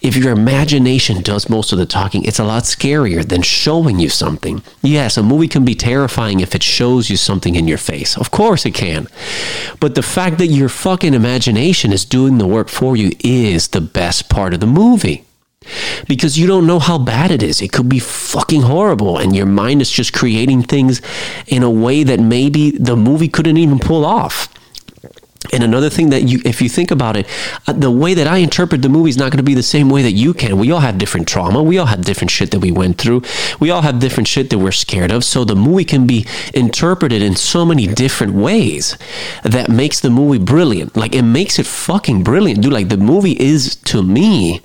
If 0.00 0.16
your 0.16 0.32
imagination 0.32 1.22
does 1.22 1.50
most 1.50 1.72
of 1.72 1.78
the 1.78 1.86
talking, 1.86 2.24
it's 2.24 2.38
a 2.38 2.44
lot 2.44 2.62
scarier 2.64 3.26
than 3.26 3.42
showing 3.42 3.98
you 3.98 4.08
something. 4.08 4.62
Yes, 4.82 5.16
a 5.16 5.22
movie 5.22 5.48
can 5.48 5.64
be 5.64 5.74
terrifying 5.74 6.40
if 6.40 6.54
it 6.54 6.62
shows 6.62 7.10
you 7.10 7.16
something 7.16 7.54
in 7.54 7.68
your 7.68 7.78
face. 7.78 8.16
Of 8.16 8.30
course 8.30 8.64
it 8.64 8.74
can. 8.74 9.08
But 9.78 9.94
the 9.94 10.02
fact 10.02 10.38
that 10.38 10.46
your 10.46 10.68
fucking 10.68 11.14
imagination 11.14 11.92
is 11.92 12.04
doing 12.04 12.38
the 12.38 12.45
the 12.46 12.54
work 12.54 12.68
for 12.68 12.96
you 12.96 13.10
is 13.20 13.68
the 13.68 13.80
best 13.80 14.28
part 14.28 14.54
of 14.54 14.60
the 14.60 14.66
movie. 14.66 15.24
Because 16.06 16.38
you 16.38 16.46
don't 16.46 16.66
know 16.66 16.78
how 16.78 16.96
bad 16.96 17.32
it 17.32 17.42
is. 17.42 17.60
It 17.60 17.72
could 17.72 17.88
be 17.88 17.98
fucking 17.98 18.62
horrible, 18.62 19.18
and 19.18 19.34
your 19.34 19.46
mind 19.46 19.82
is 19.82 19.90
just 19.90 20.12
creating 20.12 20.62
things 20.62 21.02
in 21.48 21.64
a 21.64 21.70
way 21.70 22.04
that 22.04 22.20
maybe 22.20 22.70
the 22.70 22.94
movie 22.94 23.28
couldn't 23.28 23.56
even 23.56 23.80
pull 23.80 24.04
off. 24.04 24.48
And 25.52 25.62
another 25.62 25.90
thing 25.90 26.10
that 26.10 26.22
you, 26.22 26.40
if 26.44 26.60
you 26.60 26.68
think 26.68 26.90
about 26.90 27.16
it, 27.16 27.26
uh, 27.66 27.72
the 27.72 27.90
way 27.90 28.14
that 28.14 28.26
I 28.26 28.38
interpret 28.38 28.82
the 28.82 28.88
movie 28.88 29.10
is 29.10 29.16
not 29.16 29.30
going 29.30 29.38
to 29.38 29.44
be 29.44 29.54
the 29.54 29.62
same 29.62 29.88
way 29.88 30.02
that 30.02 30.12
you 30.12 30.34
can. 30.34 30.58
We 30.58 30.70
all 30.72 30.80
have 30.80 30.98
different 30.98 31.28
trauma. 31.28 31.62
We 31.62 31.78
all 31.78 31.86
have 31.86 32.04
different 32.04 32.30
shit 32.30 32.50
that 32.50 32.60
we 32.60 32.70
went 32.70 32.98
through. 32.98 33.22
We 33.60 33.70
all 33.70 33.82
have 33.82 33.98
different 33.98 34.28
shit 34.28 34.50
that 34.50 34.58
we're 34.58 34.72
scared 34.72 35.10
of. 35.10 35.24
So 35.24 35.44
the 35.44 35.56
movie 35.56 35.84
can 35.84 36.06
be 36.06 36.26
interpreted 36.54 37.22
in 37.22 37.36
so 37.36 37.64
many 37.64 37.86
different 37.86 38.34
ways 38.34 38.96
that 39.42 39.68
makes 39.68 40.00
the 40.00 40.10
movie 40.10 40.42
brilliant. 40.42 40.96
Like 40.96 41.14
it 41.14 41.22
makes 41.22 41.58
it 41.58 41.66
fucking 41.66 42.24
brilliant, 42.24 42.62
dude. 42.62 42.72
Like 42.72 42.88
the 42.88 42.96
movie 42.96 43.38
is 43.40 43.76
to 43.76 44.02
me 44.02 44.60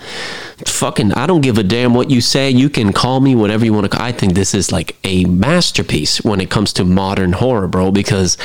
fucking 0.67 1.13
I 1.13 1.27
don't 1.27 1.41
give 1.41 1.57
a 1.57 1.63
damn 1.63 1.93
what 1.93 2.09
you 2.09 2.21
say. 2.21 2.49
You 2.49 2.69
can 2.69 2.93
call 2.93 3.19
me 3.19 3.35
whatever 3.35 3.65
you 3.65 3.73
want 3.73 3.91
to. 3.91 4.01
I 4.01 4.11
think 4.11 4.33
this 4.33 4.53
is 4.53 4.71
like 4.71 4.95
a 5.03 5.25
masterpiece 5.25 6.23
when 6.23 6.41
it 6.41 6.49
comes 6.49 6.73
to 6.73 6.85
modern 6.85 7.33
horror, 7.33 7.67
bro, 7.67 7.91
because 7.91 8.37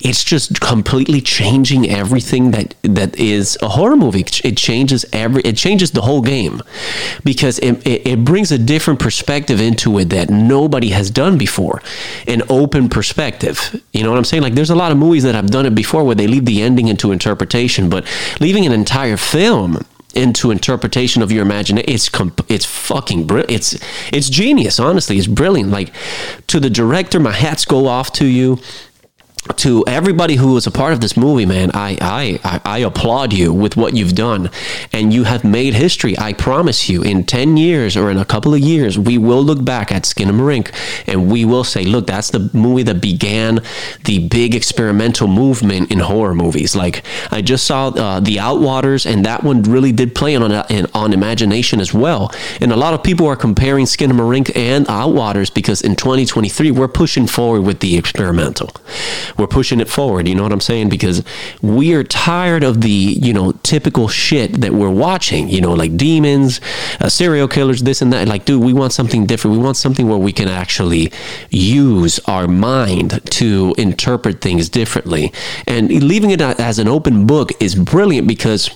it's 0.00 0.24
just 0.24 0.60
completely 0.60 1.20
changing 1.68 1.90
everything 1.90 2.50
that 2.52 2.74
that 2.82 3.16
is 3.16 3.58
a 3.62 3.68
horror 3.68 3.96
movie. 3.96 4.24
It 4.44 4.56
changes 4.56 5.04
every. 5.12 5.42
It 5.42 5.56
changes 5.56 5.90
the 5.90 6.02
whole 6.02 6.22
game 6.22 6.62
because 7.24 7.58
it, 7.58 7.86
it, 7.86 8.06
it 8.06 8.24
brings 8.24 8.52
a 8.52 8.58
different 8.58 9.00
perspective 9.00 9.60
into 9.60 9.98
it 9.98 10.06
that 10.10 10.30
nobody 10.30 10.90
has 10.90 11.10
done 11.10 11.38
before. 11.38 11.82
An 12.26 12.42
open 12.48 12.88
perspective. 12.88 13.82
You 13.92 14.02
know 14.02 14.10
what 14.10 14.18
I'm 14.18 14.24
saying? 14.24 14.42
Like 14.42 14.54
there's 14.54 14.70
a 14.70 14.76
lot 14.76 14.92
of 14.92 14.98
movies 14.98 15.22
that 15.24 15.34
have 15.34 15.50
done 15.50 15.66
it 15.66 15.74
before 15.74 16.04
where 16.04 16.14
they 16.14 16.26
leave 16.26 16.44
the 16.44 16.62
ending 16.62 16.88
into 16.88 17.12
interpretation, 17.12 17.90
but 17.90 18.06
leaving 18.40 18.66
an 18.66 18.72
entire 18.72 19.16
film 19.16 19.84
into 20.14 20.50
interpretation 20.50 21.22
of 21.22 21.30
your 21.30 21.42
imagination. 21.42 21.90
It's 21.92 22.08
comp- 22.08 22.50
it's 22.50 22.64
fucking 22.64 23.26
brilliant. 23.26 23.50
It's 23.50 23.78
it's 24.12 24.30
genius. 24.30 24.80
Honestly, 24.80 25.18
it's 25.18 25.26
brilliant. 25.26 25.70
Like 25.70 25.92
to 26.48 26.58
the 26.60 26.70
director, 26.70 27.20
my 27.20 27.32
hats 27.32 27.64
go 27.64 27.86
off 27.86 28.12
to 28.14 28.26
you 28.26 28.58
to 29.56 29.84
everybody 29.86 30.36
who 30.36 30.54
was 30.54 30.66
a 30.66 30.70
part 30.70 30.92
of 30.92 31.00
this 31.00 31.16
movie, 31.16 31.46
man, 31.46 31.70
I, 31.72 31.96
I, 32.42 32.60
I 32.64 32.78
applaud 32.78 33.32
you 33.32 33.52
with 33.52 33.76
what 33.76 33.94
you've 33.94 34.14
done. 34.14 34.50
And 34.92 35.12
you 35.12 35.24
have 35.24 35.44
made 35.44 35.74
history. 35.74 36.18
I 36.18 36.32
promise 36.32 36.88
you, 36.88 37.02
in 37.02 37.24
10 37.24 37.56
years 37.56 37.96
or 37.96 38.10
in 38.10 38.18
a 38.18 38.24
couple 38.24 38.52
of 38.54 38.60
years, 38.60 38.98
we 38.98 39.16
will 39.16 39.42
look 39.42 39.64
back 39.64 39.92
at 39.92 40.02
Skinamarink 40.02 40.72
and 41.06 41.30
we 41.30 41.44
will 41.44 41.64
say, 41.64 41.84
look, 41.84 42.06
that's 42.06 42.30
the 42.30 42.50
movie 42.52 42.82
that 42.84 43.00
began 43.00 43.60
the 44.04 44.28
big 44.28 44.54
experimental 44.54 45.28
movement 45.28 45.90
in 45.90 46.00
horror 46.00 46.34
movies. 46.34 46.74
Like, 46.74 47.04
I 47.30 47.42
just 47.42 47.64
saw 47.64 47.88
uh, 47.88 48.20
The 48.20 48.36
Outwaters, 48.36 49.10
and 49.10 49.24
that 49.24 49.42
one 49.42 49.62
really 49.62 49.92
did 49.92 50.14
play 50.14 50.36
on, 50.36 50.50
on, 50.52 50.86
on 50.94 51.12
imagination 51.12 51.80
as 51.80 51.94
well. 51.94 52.32
And 52.60 52.72
a 52.72 52.76
lot 52.76 52.94
of 52.94 53.02
people 53.02 53.26
are 53.26 53.36
comparing 53.36 53.86
Skin 53.86 54.10
and 54.10 54.18
Skinamarink 54.18 54.56
and 54.56 54.86
Outwaters 54.86 55.52
because 55.52 55.82
in 55.82 55.96
2023, 55.96 56.70
we're 56.70 56.88
pushing 56.88 57.26
forward 57.26 57.62
with 57.62 57.80
the 57.80 57.96
experimental. 57.96 58.70
We're 59.36 59.46
pushing 59.46 59.80
it 59.80 59.88
forward. 59.88 60.28
You 60.28 60.34
know 60.34 60.42
what 60.42 60.52
I'm 60.52 60.60
saying? 60.60 60.88
Because 60.88 61.22
we 61.62 61.94
are 61.94 62.04
tired 62.04 62.64
of 62.64 62.80
the 62.80 62.88
you 62.88 63.32
know 63.32 63.52
typical 63.62 64.08
shit 64.08 64.60
that 64.60 64.72
we're 64.72 64.90
watching. 64.90 65.48
You 65.48 65.60
know, 65.60 65.72
like 65.72 65.96
demons, 65.96 66.60
uh, 67.00 67.08
serial 67.08 67.48
killers, 67.48 67.82
this 67.82 68.02
and 68.02 68.12
that. 68.12 68.28
Like, 68.28 68.44
dude, 68.44 68.62
we 68.62 68.72
want 68.72 68.92
something 68.92 69.26
different. 69.26 69.56
We 69.56 69.62
want 69.62 69.76
something 69.76 70.08
where 70.08 70.18
we 70.18 70.32
can 70.32 70.48
actually 70.48 71.12
use 71.50 72.18
our 72.20 72.48
mind 72.48 73.20
to 73.32 73.74
interpret 73.78 74.40
things 74.40 74.68
differently. 74.68 75.32
And 75.66 75.90
leaving 75.90 76.30
it 76.30 76.40
as 76.40 76.78
an 76.78 76.88
open 76.88 77.26
book 77.26 77.50
is 77.60 77.74
brilliant 77.74 78.28
because 78.28 78.70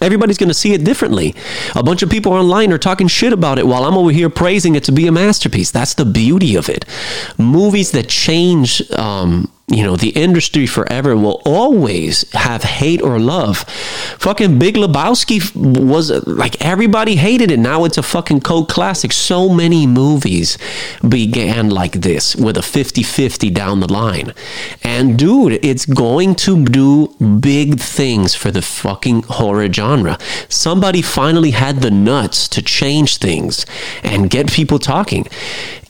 Everybody's 0.00 0.38
going 0.38 0.48
to 0.48 0.54
see 0.54 0.72
it 0.72 0.84
differently. 0.84 1.34
A 1.76 1.82
bunch 1.82 2.02
of 2.02 2.08
people 2.08 2.32
online 2.32 2.72
are 2.72 2.78
talking 2.78 3.08
shit 3.08 3.32
about 3.32 3.58
it 3.58 3.66
while 3.66 3.84
I'm 3.84 3.94
over 3.94 4.10
here 4.10 4.30
praising 4.30 4.74
it 4.74 4.84
to 4.84 4.92
be 4.92 5.06
a 5.06 5.12
masterpiece. 5.12 5.70
That's 5.70 5.94
the 5.94 6.06
beauty 6.06 6.56
of 6.56 6.70
it. 6.70 6.86
Movies 7.36 7.90
that 7.90 8.08
change 8.08 8.90
um, 8.92 9.51
you 9.72 9.82
know, 9.82 9.96
the 9.96 10.10
industry 10.10 10.66
forever 10.66 11.16
will 11.16 11.40
always 11.44 12.30
have 12.32 12.62
hate 12.62 13.00
or 13.00 13.18
love. 13.18 13.64
Fucking 14.18 14.58
Big 14.58 14.74
Lebowski 14.74 15.40
was 15.54 16.10
like 16.26 16.60
everybody 16.60 17.16
hated 17.16 17.50
it. 17.50 17.58
Now 17.58 17.84
it's 17.84 17.96
a 17.96 18.02
fucking 18.02 18.40
cult 18.40 18.68
classic. 18.68 19.12
So 19.12 19.48
many 19.48 19.86
movies 19.86 20.58
began 21.06 21.70
like 21.70 21.92
this 21.92 22.36
with 22.36 22.58
a 22.58 22.62
50 22.62 23.02
50 23.02 23.50
down 23.50 23.80
the 23.80 23.90
line. 23.90 24.34
And 24.82 25.18
dude, 25.18 25.64
it's 25.64 25.86
going 25.86 26.34
to 26.36 26.64
do 26.64 27.08
big 27.40 27.80
things 27.80 28.34
for 28.34 28.50
the 28.50 28.62
fucking 28.62 29.22
horror 29.24 29.72
genre. 29.72 30.18
Somebody 30.48 31.00
finally 31.00 31.52
had 31.52 31.80
the 31.80 31.90
nuts 31.90 32.46
to 32.48 32.62
change 32.62 33.16
things 33.16 33.64
and 34.02 34.28
get 34.28 34.52
people 34.52 34.78
talking. 34.78 35.26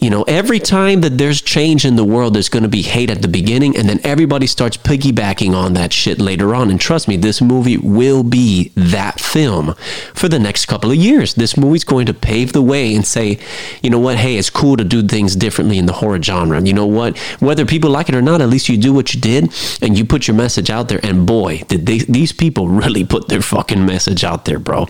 You 0.03 0.11
know, 0.11 0.23
every 0.25 0.59
time 0.59 1.01
that 1.03 1.17
there's 1.17 1.41
change 1.41 1.85
in 1.85 1.95
the 1.95 2.05
world, 2.05 2.35
there's 2.35 2.49
going 2.49 2.65
to 2.65 2.69
be 2.69 2.83
hate 2.83 3.09
at 3.09 3.23
the 3.23 3.29
beginning, 3.29 3.72
and 3.77 3.89
then 3.89 4.01
everybody 4.05 4.47
starts 4.47 4.77
piggybacking 4.77 5.55
on 5.55 5.75
that 5.75 5.93
shit 5.93 6.19
later 6.19 6.55
on. 6.55 6.71
And 6.71 6.81
trust 6.81 7.09
me, 7.09 7.17
this 7.17 7.41
movie 7.41 7.77
will 7.77 8.23
be 8.23 8.73
that 8.77 9.21
film 9.21 9.75
for 10.15 10.29
the 10.29 10.39
next 10.39 10.67
couple 10.67 10.91
of 10.91 10.97
years. 10.97 11.35
This 11.35 11.57
movie's 11.57 11.85
going 11.85 12.07
to 12.07 12.15
pave 12.15 12.53
the 12.53 12.63
way 12.63 12.95
and 12.95 13.07
say, 13.07 13.39
you 13.83 13.91
know 13.91 13.99
what, 13.99 14.17
hey, 14.17 14.37
it's 14.37 14.51
cool 14.51 14.77
to 14.77 14.85
do 14.85 15.03
things 15.03 15.37
differently 15.37 15.79
in 15.79 15.87
the 15.87 15.93
horror 15.93 16.23
genre. 16.23 16.57
And 16.57 16.67
you 16.67 16.75
know 16.75 16.87
what? 16.87 17.19
Whether 17.41 17.67
people 17.67 17.91
like 17.91 18.09
it 18.09 18.15
or 18.15 18.23
not, 18.23 18.41
at 18.41 18.49
least 18.49 18.69
you 18.69 18.77
do 18.77 18.93
what 18.93 19.15
you 19.15 19.21
did 19.21 19.53
and 19.81 19.97
you 19.97 20.05
put 20.05 20.27
your 20.27 20.37
message 20.37 20.71
out 20.71 20.89
there. 20.89 21.01
And 21.03 21.27
boy, 21.27 21.63
did 21.69 21.87
they, 21.87 21.99
these 21.99 22.33
people 22.33 22.69
really 22.83 23.05
put 23.05 23.29
their 23.29 23.43
fucking 23.43 23.85
message 23.85 24.25
out 24.25 24.45
there, 24.45 24.59
bro. 24.59 24.89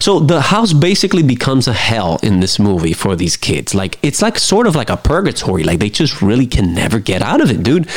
So 0.00 0.20
the 0.20 0.40
house 0.40 0.72
basically 0.72 1.22
becomes 1.22 1.68
a 1.68 1.72
hell 1.72 2.18
in 2.22 2.40
this 2.40 2.58
movie 2.58 2.92
for 2.92 3.16
these 3.16 3.36
kids. 3.36 3.74
Like 3.74 3.98
it's 4.02 4.20
like 4.20 4.38
sort 4.38 4.66
of 4.66 4.74
like 4.74 4.90
a 4.90 4.96
purgatory. 4.96 5.64
Like 5.64 5.78
they 5.78 5.90
just 5.90 6.20
really 6.20 6.46
can 6.46 6.74
never 6.74 6.98
get 6.98 7.22
out 7.22 7.40
of 7.40 7.50
it, 7.50 7.62
dude. 7.62 7.88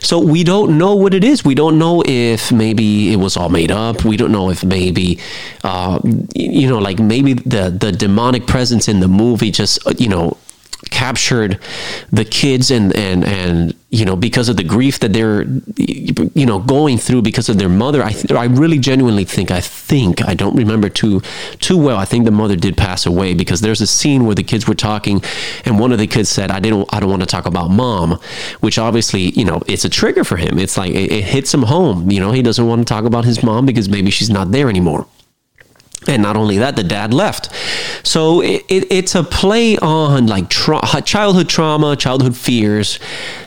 So 0.00 0.18
we 0.18 0.44
don't 0.44 0.78
know 0.78 0.94
what 0.94 1.12
it 1.12 1.24
is. 1.24 1.44
We 1.44 1.54
don't 1.54 1.78
know 1.78 2.02
if 2.06 2.52
maybe 2.52 3.12
it 3.12 3.16
was 3.16 3.36
all 3.36 3.48
made 3.48 3.70
up. 3.70 4.04
We 4.04 4.16
don't 4.16 4.32
know 4.32 4.50
if 4.50 4.64
maybe, 4.64 5.18
uh, 5.64 6.00
you 6.34 6.68
know, 6.68 6.78
like 6.78 6.98
maybe 6.98 7.34
the 7.34 7.70
the 7.70 7.92
demonic 7.92 8.46
presence 8.46 8.88
in 8.88 9.00
the 9.00 9.08
movie 9.08 9.50
just 9.50 9.78
you 10.00 10.08
know 10.08 10.36
captured 10.90 11.58
the 12.10 12.24
kids 12.24 12.70
and 12.70 12.94
and 12.96 13.24
and 13.24 13.74
you 13.90 14.04
know 14.04 14.16
because 14.16 14.48
of 14.48 14.56
the 14.56 14.64
grief 14.64 14.98
that 15.00 15.12
they're 15.12 15.42
you 15.76 16.46
know 16.46 16.58
going 16.58 16.96
through 16.96 17.20
because 17.20 17.48
of 17.48 17.58
their 17.58 17.68
mother 17.68 18.02
i 18.02 18.12
th- 18.12 18.32
i 18.32 18.44
really 18.44 18.78
genuinely 18.78 19.24
think 19.24 19.50
i 19.50 19.60
think 19.60 20.26
i 20.26 20.32
don't 20.32 20.56
remember 20.56 20.88
too 20.88 21.20
too 21.58 21.76
well 21.76 21.98
i 21.98 22.04
think 22.04 22.24
the 22.24 22.30
mother 22.30 22.56
did 22.56 22.76
pass 22.76 23.04
away 23.04 23.34
because 23.34 23.60
there's 23.60 23.80
a 23.80 23.86
scene 23.86 24.24
where 24.24 24.34
the 24.34 24.42
kids 24.42 24.66
were 24.66 24.74
talking 24.74 25.22
and 25.64 25.78
one 25.78 25.92
of 25.92 25.98
the 25.98 26.06
kids 26.06 26.28
said 26.28 26.50
i 26.50 26.60
didn't 26.60 26.88
i 26.94 27.00
don't 27.00 27.10
want 27.10 27.22
to 27.22 27.26
talk 27.26 27.46
about 27.46 27.68
mom 27.70 28.18
which 28.60 28.78
obviously 28.78 29.30
you 29.30 29.44
know 29.44 29.60
it's 29.66 29.84
a 29.84 29.88
trigger 29.88 30.24
for 30.24 30.36
him. 30.36 30.58
It's 30.58 30.76
like 30.78 30.92
it, 30.92 31.12
it 31.12 31.24
hits 31.24 31.52
him 31.52 31.62
home 31.62 32.10
you 32.10 32.20
know 32.20 32.32
he 32.32 32.42
doesn't 32.42 32.66
want 32.66 32.80
to 32.80 32.84
talk 32.84 33.04
about 33.04 33.24
his 33.24 33.42
mom 33.42 33.66
because 33.66 33.88
maybe 33.88 34.10
she's 34.10 34.30
not 34.30 34.50
there 34.52 34.68
anymore 34.68 35.06
and 36.08 36.22
not 36.22 36.36
only 36.36 36.58
that, 36.58 36.76
the 36.76 36.82
dad 36.82 37.12
left. 37.12 37.50
So 38.02 38.40
it, 38.40 38.64
it, 38.68 38.90
it's 38.90 39.14
a 39.14 39.22
play 39.22 39.76
on 39.78 40.26
like 40.26 40.48
tra- 40.48 41.02
childhood 41.04 41.48
trauma, 41.48 41.96
childhood 41.96 42.36
fears. 42.36 42.98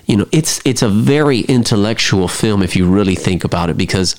You 0.05 0.17
know, 0.17 0.27
it's 0.31 0.61
it's 0.65 0.81
a 0.81 0.89
very 0.89 1.39
intellectual 1.41 2.27
film 2.27 2.61
if 2.61 2.75
you 2.75 2.87
really 2.89 3.15
think 3.15 3.43
about 3.43 3.69
it 3.69 3.77
because 3.77 4.15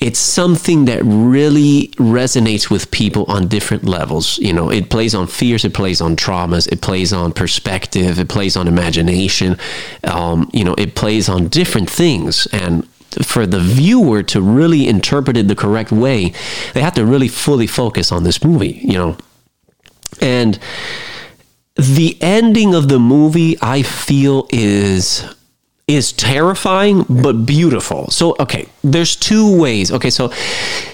it's 0.00 0.18
something 0.18 0.86
that 0.86 1.00
really 1.04 1.88
resonates 1.96 2.68
with 2.68 2.90
people 2.90 3.24
on 3.28 3.46
different 3.46 3.84
levels. 3.84 4.36
You 4.38 4.52
know, 4.52 4.68
it 4.68 4.90
plays 4.90 5.14
on 5.14 5.28
fears, 5.28 5.64
it 5.64 5.74
plays 5.74 6.00
on 6.00 6.16
traumas, 6.16 6.70
it 6.70 6.80
plays 6.80 7.12
on 7.12 7.32
perspective, 7.32 8.18
it 8.18 8.28
plays 8.28 8.56
on 8.56 8.66
imagination. 8.66 9.56
Um, 10.02 10.50
you 10.52 10.64
know, 10.64 10.74
it 10.76 10.96
plays 10.96 11.28
on 11.28 11.46
different 11.48 11.88
things, 11.88 12.46
and 12.52 12.86
for 13.22 13.46
the 13.46 13.60
viewer 13.60 14.22
to 14.24 14.40
really 14.40 14.88
interpret 14.88 15.36
it 15.36 15.48
the 15.48 15.54
correct 15.54 15.92
way, 15.92 16.32
they 16.74 16.80
have 16.80 16.94
to 16.94 17.04
really 17.04 17.28
fully 17.28 17.66
focus 17.66 18.12
on 18.12 18.24
this 18.24 18.44
movie, 18.44 18.80
you 18.82 18.94
know. 18.94 19.16
And 20.20 20.58
the 21.76 22.16
ending 22.20 22.74
of 22.74 22.88
the 22.88 22.98
movie, 22.98 23.56
I 23.60 23.82
feel, 23.82 24.46
is 24.50 25.24
is 25.88 26.12
terrifying 26.12 27.04
but 27.08 27.44
beautiful. 27.44 28.08
So, 28.10 28.36
okay, 28.38 28.68
there's 28.84 29.16
two 29.16 29.60
ways. 29.60 29.90
Okay, 29.90 30.10
so 30.10 30.32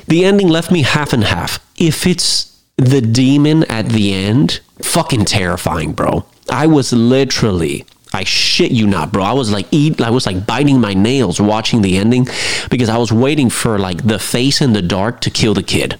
the 0.06 0.24
ending 0.24 0.48
left 0.48 0.72
me 0.72 0.82
half 0.82 1.12
and 1.12 1.24
half. 1.24 1.58
If 1.76 2.06
it's 2.06 2.58
the 2.76 3.00
demon 3.00 3.64
at 3.64 3.90
the 3.90 4.12
end, 4.14 4.60
fucking 4.82 5.26
terrifying, 5.26 5.92
bro. 5.92 6.24
I 6.50 6.66
was 6.66 6.92
literally 6.92 7.84
I 8.12 8.24
shit 8.24 8.70
you 8.70 8.86
not, 8.86 9.12
bro. 9.12 9.22
I 9.22 9.32
was 9.32 9.50
like 9.50 9.66
eat 9.70 10.00
I 10.00 10.10
was 10.10 10.26
like 10.26 10.46
biting 10.46 10.80
my 10.80 10.94
nails 10.94 11.40
watching 11.40 11.82
the 11.82 11.96
ending 11.96 12.26
because 12.70 12.88
I 12.88 12.96
was 12.96 13.12
waiting 13.12 13.50
for 13.50 13.78
like 13.78 14.06
the 14.06 14.18
face 14.18 14.60
in 14.60 14.72
the 14.72 14.82
dark 14.82 15.20
to 15.22 15.30
kill 15.30 15.54
the 15.54 15.62
kid. 15.62 15.98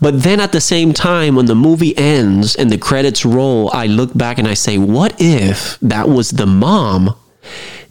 But 0.00 0.22
then 0.22 0.40
at 0.40 0.52
the 0.52 0.60
same 0.60 0.92
time 0.92 1.34
when 1.34 1.46
the 1.46 1.54
movie 1.54 1.96
ends 1.96 2.56
and 2.56 2.70
the 2.70 2.78
credits 2.78 3.24
roll, 3.24 3.70
I 3.72 3.86
look 3.86 4.16
back 4.16 4.38
and 4.38 4.48
I 4.48 4.54
say, 4.54 4.78
"What 4.78 5.14
if 5.18 5.78
that 5.82 6.08
was 6.08 6.30
the 6.30 6.46
mom 6.46 7.14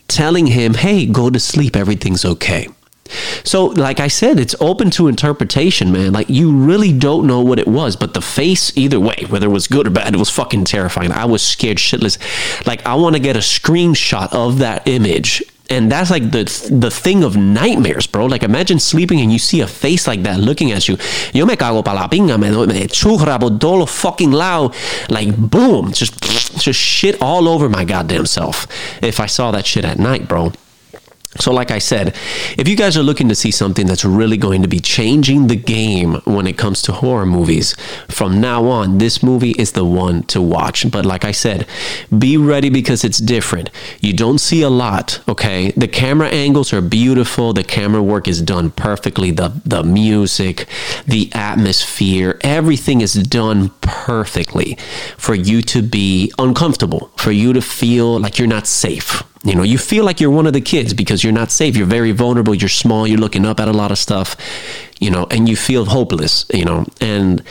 telling 0.07 0.47
him, 0.47 0.73
"Hey, 0.73 1.05
go 1.05 1.29
to 1.29 1.39
sleep, 1.39 1.75
everything's 1.75 2.25
okay." 2.25 2.67
So, 3.43 3.65
like 3.65 3.99
I 3.99 4.07
said, 4.07 4.39
it's 4.39 4.55
open 4.59 4.89
to 4.91 5.07
interpretation, 5.07 5.91
man. 5.91 6.13
Like, 6.13 6.29
you 6.29 6.55
really 6.55 6.93
don't 6.93 7.27
know 7.27 7.41
what 7.41 7.59
it 7.59 7.67
was, 7.67 7.95
but 7.95 8.13
the 8.13 8.21
face, 8.21 8.75
either 8.77 8.99
way, 8.99 9.25
whether 9.29 9.47
it 9.47 9.51
was 9.51 9.67
good 9.67 9.87
or 9.87 9.91
bad, 9.91 10.13
it 10.13 10.17
was 10.17 10.29
fucking 10.29 10.65
terrifying. 10.65 11.11
I 11.11 11.25
was 11.25 11.41
scared 11.41 11.77
shitless. 11.77 12.17
Like, 12.65 12.85
I 12.85 12.95
want 12.95 13.15
to 13.15 13.21
get 13.21 13.35
a 13.35 13.39
screenshot 13.39 14.33
of 14.33 14.59
that 14.59 14.87
image 14.87 15.43
and 15.69 15.91
that's 15.91 16.11
like 16.11 16.31
the 16.31 16.43
the 16.71 16.91
thing 16.91 17.23
of 17.23 17.37
nightmares, 17.37 18.05
bro. 18.05 18.25
Like 18.25 18.43
imagine 18.43 18.79
sleeping 18.79 19.21
and 19.21 19.31
you 19.31 19.39
see 19.39 19.61
a 19.61 19.67
face 19.67 20.07
like 20.07 20.23
that 20.23 20.39
looking 20.39 20.71
at 20.71 20.87
you. 20.87 20.97
Yo 21.33 21.45
me 21.45 21.55
cago 21.55 21.81
pa 21.81 22.07
pinga, 22.07 22.37
me, 22.37 23.85
fucking 23.87 24.31
loud, 24.31 24.75
like 25.09 25.35
boom, 25.37 25.93
just 25.93 26.21
just 26.21 26.79
shit 26.79 27.21
all 27.21 27.47
over 27.47 27.69
my 27.69 27.85
goddamn 27.85 28.25
self. 28.25 28.67
If 29.01 29.19
I 29.19 29.25
saw 29.25 29.51
that 29.51 29.65
shit 29.65 29.85
at 29.85 29.97
night, 29.97 30.27
bro. 30.27 30.51
So, 31.39 31.51
like 31.51 31.71
I 31.71 31.79
said, 31.79 32.15
if 32.57 32.67
you 32.67 32.75
guys 32.75 32.95
are 32.95 33.03
looking 33.03 33.27
to 33.29 33.35
see 33.35 33.49
something 33.49 33.87
that's 33.87 34.05
really 34.05 34.37
going 34.37 34.61
to 34.61 34.67
be 34.67 34.79
changing 34.79 35.47
the 35.47 35.55
game 35.55 36.15
when 36.25 36.45
it 36.45 36.57
comes 36.57 36.81
to 36.83 36.91
horror 36.91 37.25
movies, 37.25 37.75
from 38.07 38.39
now 38.39 38.65
on, 38.65 38.99
this 38.99 39.23
movie 39.23 39.51
is 39.51 39.71
the 39.71 39.83
one 39.83 40.23
to 40.23 40.41
watch. 40.41 40.89
But, 40.91 41.05
like 41.05 41.25
I 41.25 41.31
said, 41.31 41.65
be 42.15 42.37
ready 42.37 42.69
because 42.69 43.03
it's 43.03 43.17
different. 43.17 43.71
You 43.99 44.13
don't 44.13 44.37
see 44.37 44.61
a 44.61 44.69
lot, 44.69 45.21
okay? 45.27 45.71
The 45.71 45.87
camera 45.87 46.29
angles 46.29 46.71
are 46.71 46.81
beautiful, 46.81 47.53
the 47.53 47.63
camera 47.63 48.03
work 48.03 48.27
is 48.27 48.41
done 48.41 48.69
perfectly, 48.69 49.31
the, 49.31 49.59
the 49.65 49.83
music, 49.83 50.67
the 51.07 51.31
atmosphere, 51.33 52.39
everything 52.41 53.01
is 53.01 53.13
done 53.13 53.69
perfectly 53.81 54.77
for 55.17 55.33
you 55.33 55.61
to 55.63 55.81
be 55.81 56.31
uncomfortable, 56.37 57.11
for 57.17 57.31
you 57.31 57.53
to 57.53 57.61
feel 57.61 58.19
like 58.19 58.37
you're 58.37 58.47
not 58.47 58.67
safe 58.67 59.23
you 59.43 59.55
know, 59.55 59.63
you 59.63 59.77
feel 59.77 60.05
like 60.05 60.21
you're 60.21 60.31
one 60.31 60.47
of 60.47 60.53
the 60.53 60.61
kids 60.61 60.93
because 60.93 61.23
you're 61.23 61.33
not 61.33 61.51
safe. 61.51 61.75
You're 61.75 61.85
very 61.85 62.13
vulnerable. 62.13 62.55
You're 62.55 62.69
small. 62.69 63.05
You're 63.05 63.19
looking 63.19 63.45
up 63.45 63.59
at 63.59 63.67
a 63.67 63.73
lot 63.73 63.91
of 63.91 63.97
stuff, 63.97 64.37
you 64.99 65.11
know, 65.11 65.27
and 65.29 65.49
you 65.49 65.57
feel 65.57 65.83
hopeless, 65.85 66.45
you 66.53 66.63
know. 66.63 66.85
And 67.01 67.43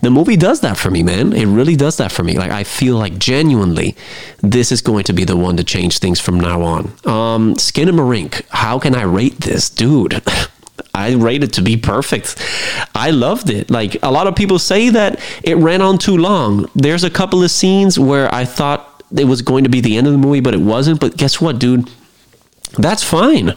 the 0.00 0.10
movie 0.10 0.36
does 0.36 0.60
that 0.60 0.76
for 0.76 0.90
me, 0.90 1.02
man. 1.02 1.32
It 1.32 1.46
really 1.46 1.74
does 1.74 1.96
that 1.96 2.12
for 2.12 2.22
me. 2.22 2.38
Like, 2.38 2.52
I 2.52 2.62
feel 2.62 2.96
like 2.96 3.18
genuinely 3.18 3.96
this 4.42 4.70
is 4.70 4.80
going 4.80 5.04
to 5.04 5.12
be 5.12 5.24
the 5.24 5.36
one 5.36 5.56
to 5.56 5.64
change 5.64 5.98
things 5.98 6.20
from 6.20 6.38
now 6.38 6.62
on. 6.62 6.84
Um, 7.04 7.54
Skinamarink, 7.56 8.46
how 8.50 8.78
can 8.78 8.94
I 8.94 9.02
rate 9.02 9.40
this? 9.40 9.68
Dude. 9.68 10.22
I 10.94 11.12
rate 11.14 11.44
it 11.44 11.52
to 11.54 11.62
be 11.62 11.76
perfect. 11.76 12.36
I 12.94 13.10
loved 13.10 13.50
it. 13.50 13.70
Like 13.70 13.96
a 14.02 14.10
lot 14.10 14.26
of 14.26 14.34
people 14.34 14.58
say 14.58 14.88
that 14.90 15.20
it 15.42 15.56
ran 15.56 15.82
on 15.82 15.98
too 15.98 16.16
long. 16.16 16.68
There's 16.74 17.04
a 17.04 17.10
couple 17.10 17.42
of 17.42 17.50
scenes 17.50 17.98
where 17.98 18.32
I 18.34 18.44
thought 18.44 18.89
it 19.16 19.24
was 19.24 19.42
going 19.42 19.64
to 19.64 19.70
be 19.70 19.80
the 19.80 19.96
end 19.96 20.06
of 20.06 20.12
the 20.12 20.18
movie, 20.18 20.40
but 20.40 20.54
it 20.54 20.60
wasn't. 20.60 21.00
But 21.00 21.16
guess 21.16 21.40
what, 21.40 21.58
dude? 21.58 21.90
That's 22.78 23.02
fine. 23.02 23.54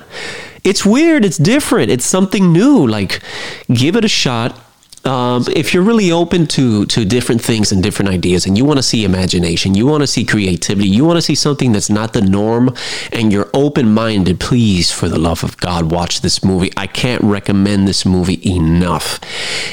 It's 0.64 0.86
weird. 0.86 1.26
It's 1.26 1.38
different. 1.38 1.92
It's 1.92 2.06
something 2.06 2.52
new. 2.52 2.88
Like, 2.88 3.22
give 3.68 3.96
it 3.96 4.06
a 4.06 4.10
shot. 4.10 4.60
Um, 5.06 5.46
if 5.54 5.74
you're 5.74 5.84
really 5.84 6.12
open 6.12 6.48
to 6.48 6.86
to 6.86 7.04
different 7.04 7.42
things 7.42 7.72
and 7.72 7.84
different 7.84 8.10
ideas, 8.10 8.46
and 8.46 8.58
you 8.58 8.66
want 8.66 8.78
to 8.78 8.84
see 8.84 9.04
imagination, 9.04 9.76
you 9.76 9.86
want 9.86 10.02
to 10.02 10.08
see 10.08 10.24
creativity, 10.24 10.88
you 10.88 11.04
want 11.04 11.18
to 11.18 11.22
see 11.22 11.36
something 11.36 11.74
that's 11.74 11.90
not 11.90 12.14
the 12.14 12.22
norm, 12.22 12.74
and 13.12 13.34
you're 13.34 13.50
open 13.54 13.94
minded, 13.94 14.40
please, 14.40 14.92
for 14.92 15.10
the 15.10 15.20
love 15.20 15.44
of 15.44 15.58
God, 15.58 15.92
watch 15.92 16.22
this 16.22 16.44
movie. 16.44 16.72
I 16.78 16.88
can't 16.88 17.22
recommend 17.24 17.88
this 17.88 18.06
movie 18.06 18.40
enough. 18.50 19.20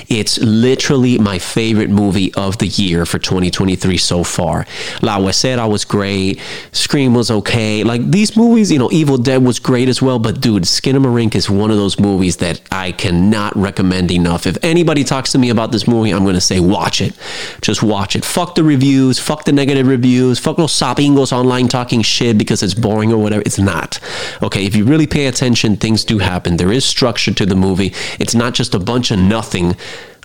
It's 0.09 0.39
literally 0.39 1.19
my 1.19 1.39
favorite 1.39 1.91
movie 1.91 2.33
of 2.35 2.59
the 2.59 2.67
year 2.67 3.07
for 3.07 3.19
2023 3.19 3.97
so 3.99 4.25
far. 4.25 4.67
La 5.03 5.19
Huesera 5.19 5.71
was 5.71 5.85
great. 5.85 6.41
Scream 6.73 7.15
was 7.15 7.31
okay. 7.31 7.85
Like 7.85 8.11
these 8.11 8.37
movies, 8.37 8.73
you 8.73 8.79
know, 8.79 8.91
Evil 8.91 9.19
Dead 9.19 9.45
was 9.45 9.59
great 9.59 9.89
as 9.89 10.03
well. 10.03 10.19
But 10.19 10.41
dude, 10.41 10.65
Skinamarink 10.65 11.35
is 11.35 11.49
one 11.49 11.71
of 11.71 11.77
those 11.77 12.01
movies 12.01 12.39
that 12.39 12.61
I 12.73 12.93
cannot 12.93 13.57
recommend 13.57 14.11
enough. 14.11 14.47
If 14.47 14.57
anybody 14.63 15.05
talks 15.05 15.20
to 15.29 15.39
me 15.39 15.51
about 15.51 15.73
this 15.73 15.87
movie, 15.87 16.11
I'm 16.11 16.23
going 16.25 16.35
to 16.35 16.41
say 16.41 16.61
watch 16.61 17.01
it. 17.01 17.15
Just 17.61 17.83
watch 17.83 18.17
it. 18.17 18.25
Fuck 18.25 18.55
the 18.55 18.65
reviews. 18.65 19.19
Fuck 19.19 19.45
the 19.45 19.53
negative 19.53 19.87
reviews. 19.87 20.39
Fuck 20.39 20.57
those 20.57 20.73
sapingos 20.73 21.33
online 21.33 21.69
talking 21.69 22.03
shit 22.03 22.39
because 22.39 22.63
it's 22.63 22.75
boring 22.75 23.13
or 23.13 23.19
whatever. 23.19 23.43
It's 23.45 23.59
not. 23.59 23.99
Okay, 24.43 24.67
if 24.67 24.75
you 24.75 24.85
really 24.85 25.07
pay 25.07 25.27
attention, 25.27 25.77
things 25.77 26.05
do 26.05 26.19
happen. 26.19 26.57
There 26.57 26.73
is 26.73 26.85
structure 26.85 27.33
to 27.35 27.47
the 27.47 27.57
movie. 27.57 27.95
It's 28.19 28.35
not 28.35 28.55
just 28.55 28.75
a 28.75 28.79
bunch 28.79 29.11
of 29.11 29.19
nothing 29.19 29.77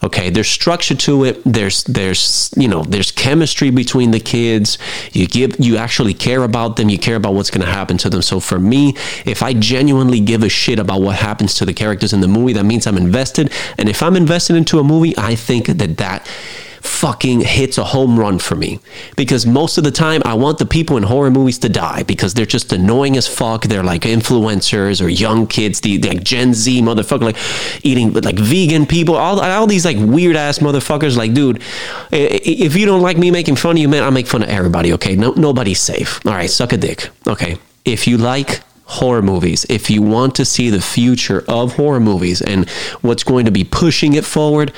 okay 0.06 0.30
there's 0.30 0.48
structure 0.48 0.96
to 0.96 1.26
it. 1.26 1.42
There's 1.44 1.84
there's 1.84 2.52
you 2.56 2.68
know 2.68 2.84
there's 2.84 3.12
chemistry 3.12 3.70
between 3.70 4.12
the 4.12 4.20
kids. 4.20 4.78
You 5.14 5.28
give 5.28 5.56
you 5.60 5.78
actually 5.78 6.14
care 6.14 6.44
about 6.44 6.76
them. 6.76 6.90
You 6.90 6.98
care 6.98 7.16
about 7.16 7.34
what's 7.34 7.52
going 7.52 7.66
to 7.66 7.72
happen 7.72 7.98
to 8.00 8.10
them. 8.10 8.22
So 8.22 8.40
for 8.40 8.60
me 8.60 8.96
if 9.26 9.42
i 9.44 9.54
genuinely 9.54 10.20
give 10.20 10.44
a 10.44 10.50
shit 10.50 10.80
about 10.80 11.02
what 11.02 11.16
happens 11.16 11.56
to 11.56 11.66
the 11.66 11.74
characters 11.74 12.14
in 12.14 12.22
the 12.22 12.28
movie 12.28 12.54
that 12.54 12.66
means 12.66 12.88
i'm 12.88 12.98
invested. 12.98 13.52
And 13.78 13.90
if 13.90 14.02
i'm 14.04 14.16
invested 14.16 14.56
into 14.56 14.80
a 14.80 14.84
movie 14.84 15.14
i 15.18 15.36
think 15.36 15.68
that 15.68 15.98
that 15.98 16.30
fucking 16.96 17.42
hits 17.42 17.78
a 17.78 17.84
home 17.84 18.18
run 18.18 18.40
for 18.40 18.56
me 18.56 18.80
because 19.18 19.46
most 19.46 19.78
of 19.78 19.84
the 19.84 19.92
time 19.92 20.22
I 20.24 20.34
want 20.34 20.60
the 20.60 20.66
people 20.66 20.96
in 20.96 21.04
horror 21.04 21.30
movies 21.30 21.60
to 21.60 21.70
die 21.70 22.04
because 22.04 22.34
they're 22.34 22.46
just 22.46 22.72
annoying 22.72 23.18
as 23.18 23.28
fuck. 23.28 23.64
They're 23.64 23.84
like 23.84 24.04
influencers 24.04 25.04
or 25.04 25.10
young 25.10 25.46
kids, 25.46 25.82
the 25.82 26.00
like 26.00 26.24
Gen 26.24 26.54
Z 26.54 26.82
motherfucker, 26.82 27.22
like 27.22 27.86
eating 27.86 28.14
like 28.14 28.40
vegan 28.40 28.86
people, 28.86 29.16
all 29.16 29.40
all 29.42 29.68
these 29.68 29.86
like 29.86 29.98
weird 30.00 30.38
ass 30.38 30.60
motherfuckers. 30.60 31.18
Like, 31.18 31.34
dude, 31.34 31.62
if 32.12 32.76
you 32.76 32.86
don't 32.86 33.02
like 33.02 33.18
me 33.18 33.30
making 33.30 33.58
fun 33.58 33.72
of 33.76 33.80
you, 33.80 33.90
man, 33.90 34.04
I 34.04 34.10
make 34.10 34.28
fun 34.28 34.44
of 34.44 34.50
everybody. 34.50 34.94
Okay, 34.94 35.16
no, 35.16 35.32
nobody's 35.32 35.82
safe. 35.82 36.26
All 36.26 36.34
right, 36.34 36.50
suck 36.50 36.72
a 36.72 36.78
dick. 36.78 37.10
Okay, 37.28 37.58
if 37.84 38.08
you 38.08 38.18
like 38.18 38.62
horror 38.86 39.22
movies. 39.22 39.66
If 39.68 39.90
you 39.90 40.02
want 40.02 40.36
to 40.36 40.46
see 40.46 40.70
the 40.70 40.82
future 40.82 41.44
of 41.48 41.76
horror 41.76 42.00
movies 42.00 42.42
and 42.42 42.70
what's 43.02 43.24
going 43.24 43.46
to 43.46 43.52
be 43.52 43.64
pushing 43.64 44.14
it 44.14 44.26
forward, 44.26 44.72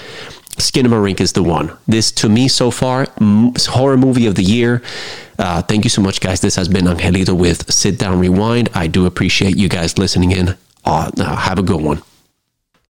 Skinamarink 0.58 1.22
is 1.22 1.34
the 1.34 1.44
one. 1.44 1.72
This, 1.88 2.12
to 2.14 2.30
me, 2.30 2.48
so 2.48 2.72
far, 2.72 3.08
horror 3.20 3.98
movie 3.98 4.26
of 4.26 4.36
the 4.36 4.44
year. 4.44 4.82
Uh, 5.40 5.62
thank 5.62 5.84
you 5.84 5.90
so 5.90 6.02
much, 6.02 6.20
guys. 6.20 6.42
This 6.42 6.56
has 6.56 6.68
been 6.68 6.86
Angelito 6.86 7.38
with 7.38 7.72
Sit 7.72 8.00
Down 8.00 8.20
Rewind. 8.20 8.70
I 8.74 8.88
do 8.88 9.06
appreciate 9.06 9.56
you 9.56 9.70
guys 9.70 9.98
listening 9.98 10.32
in. 10.32 10.56
Uh, 10.84 11.12
have 11.36 11.60
a 11.60 11.64
good 11.64 11.82
one. 11.82 12.02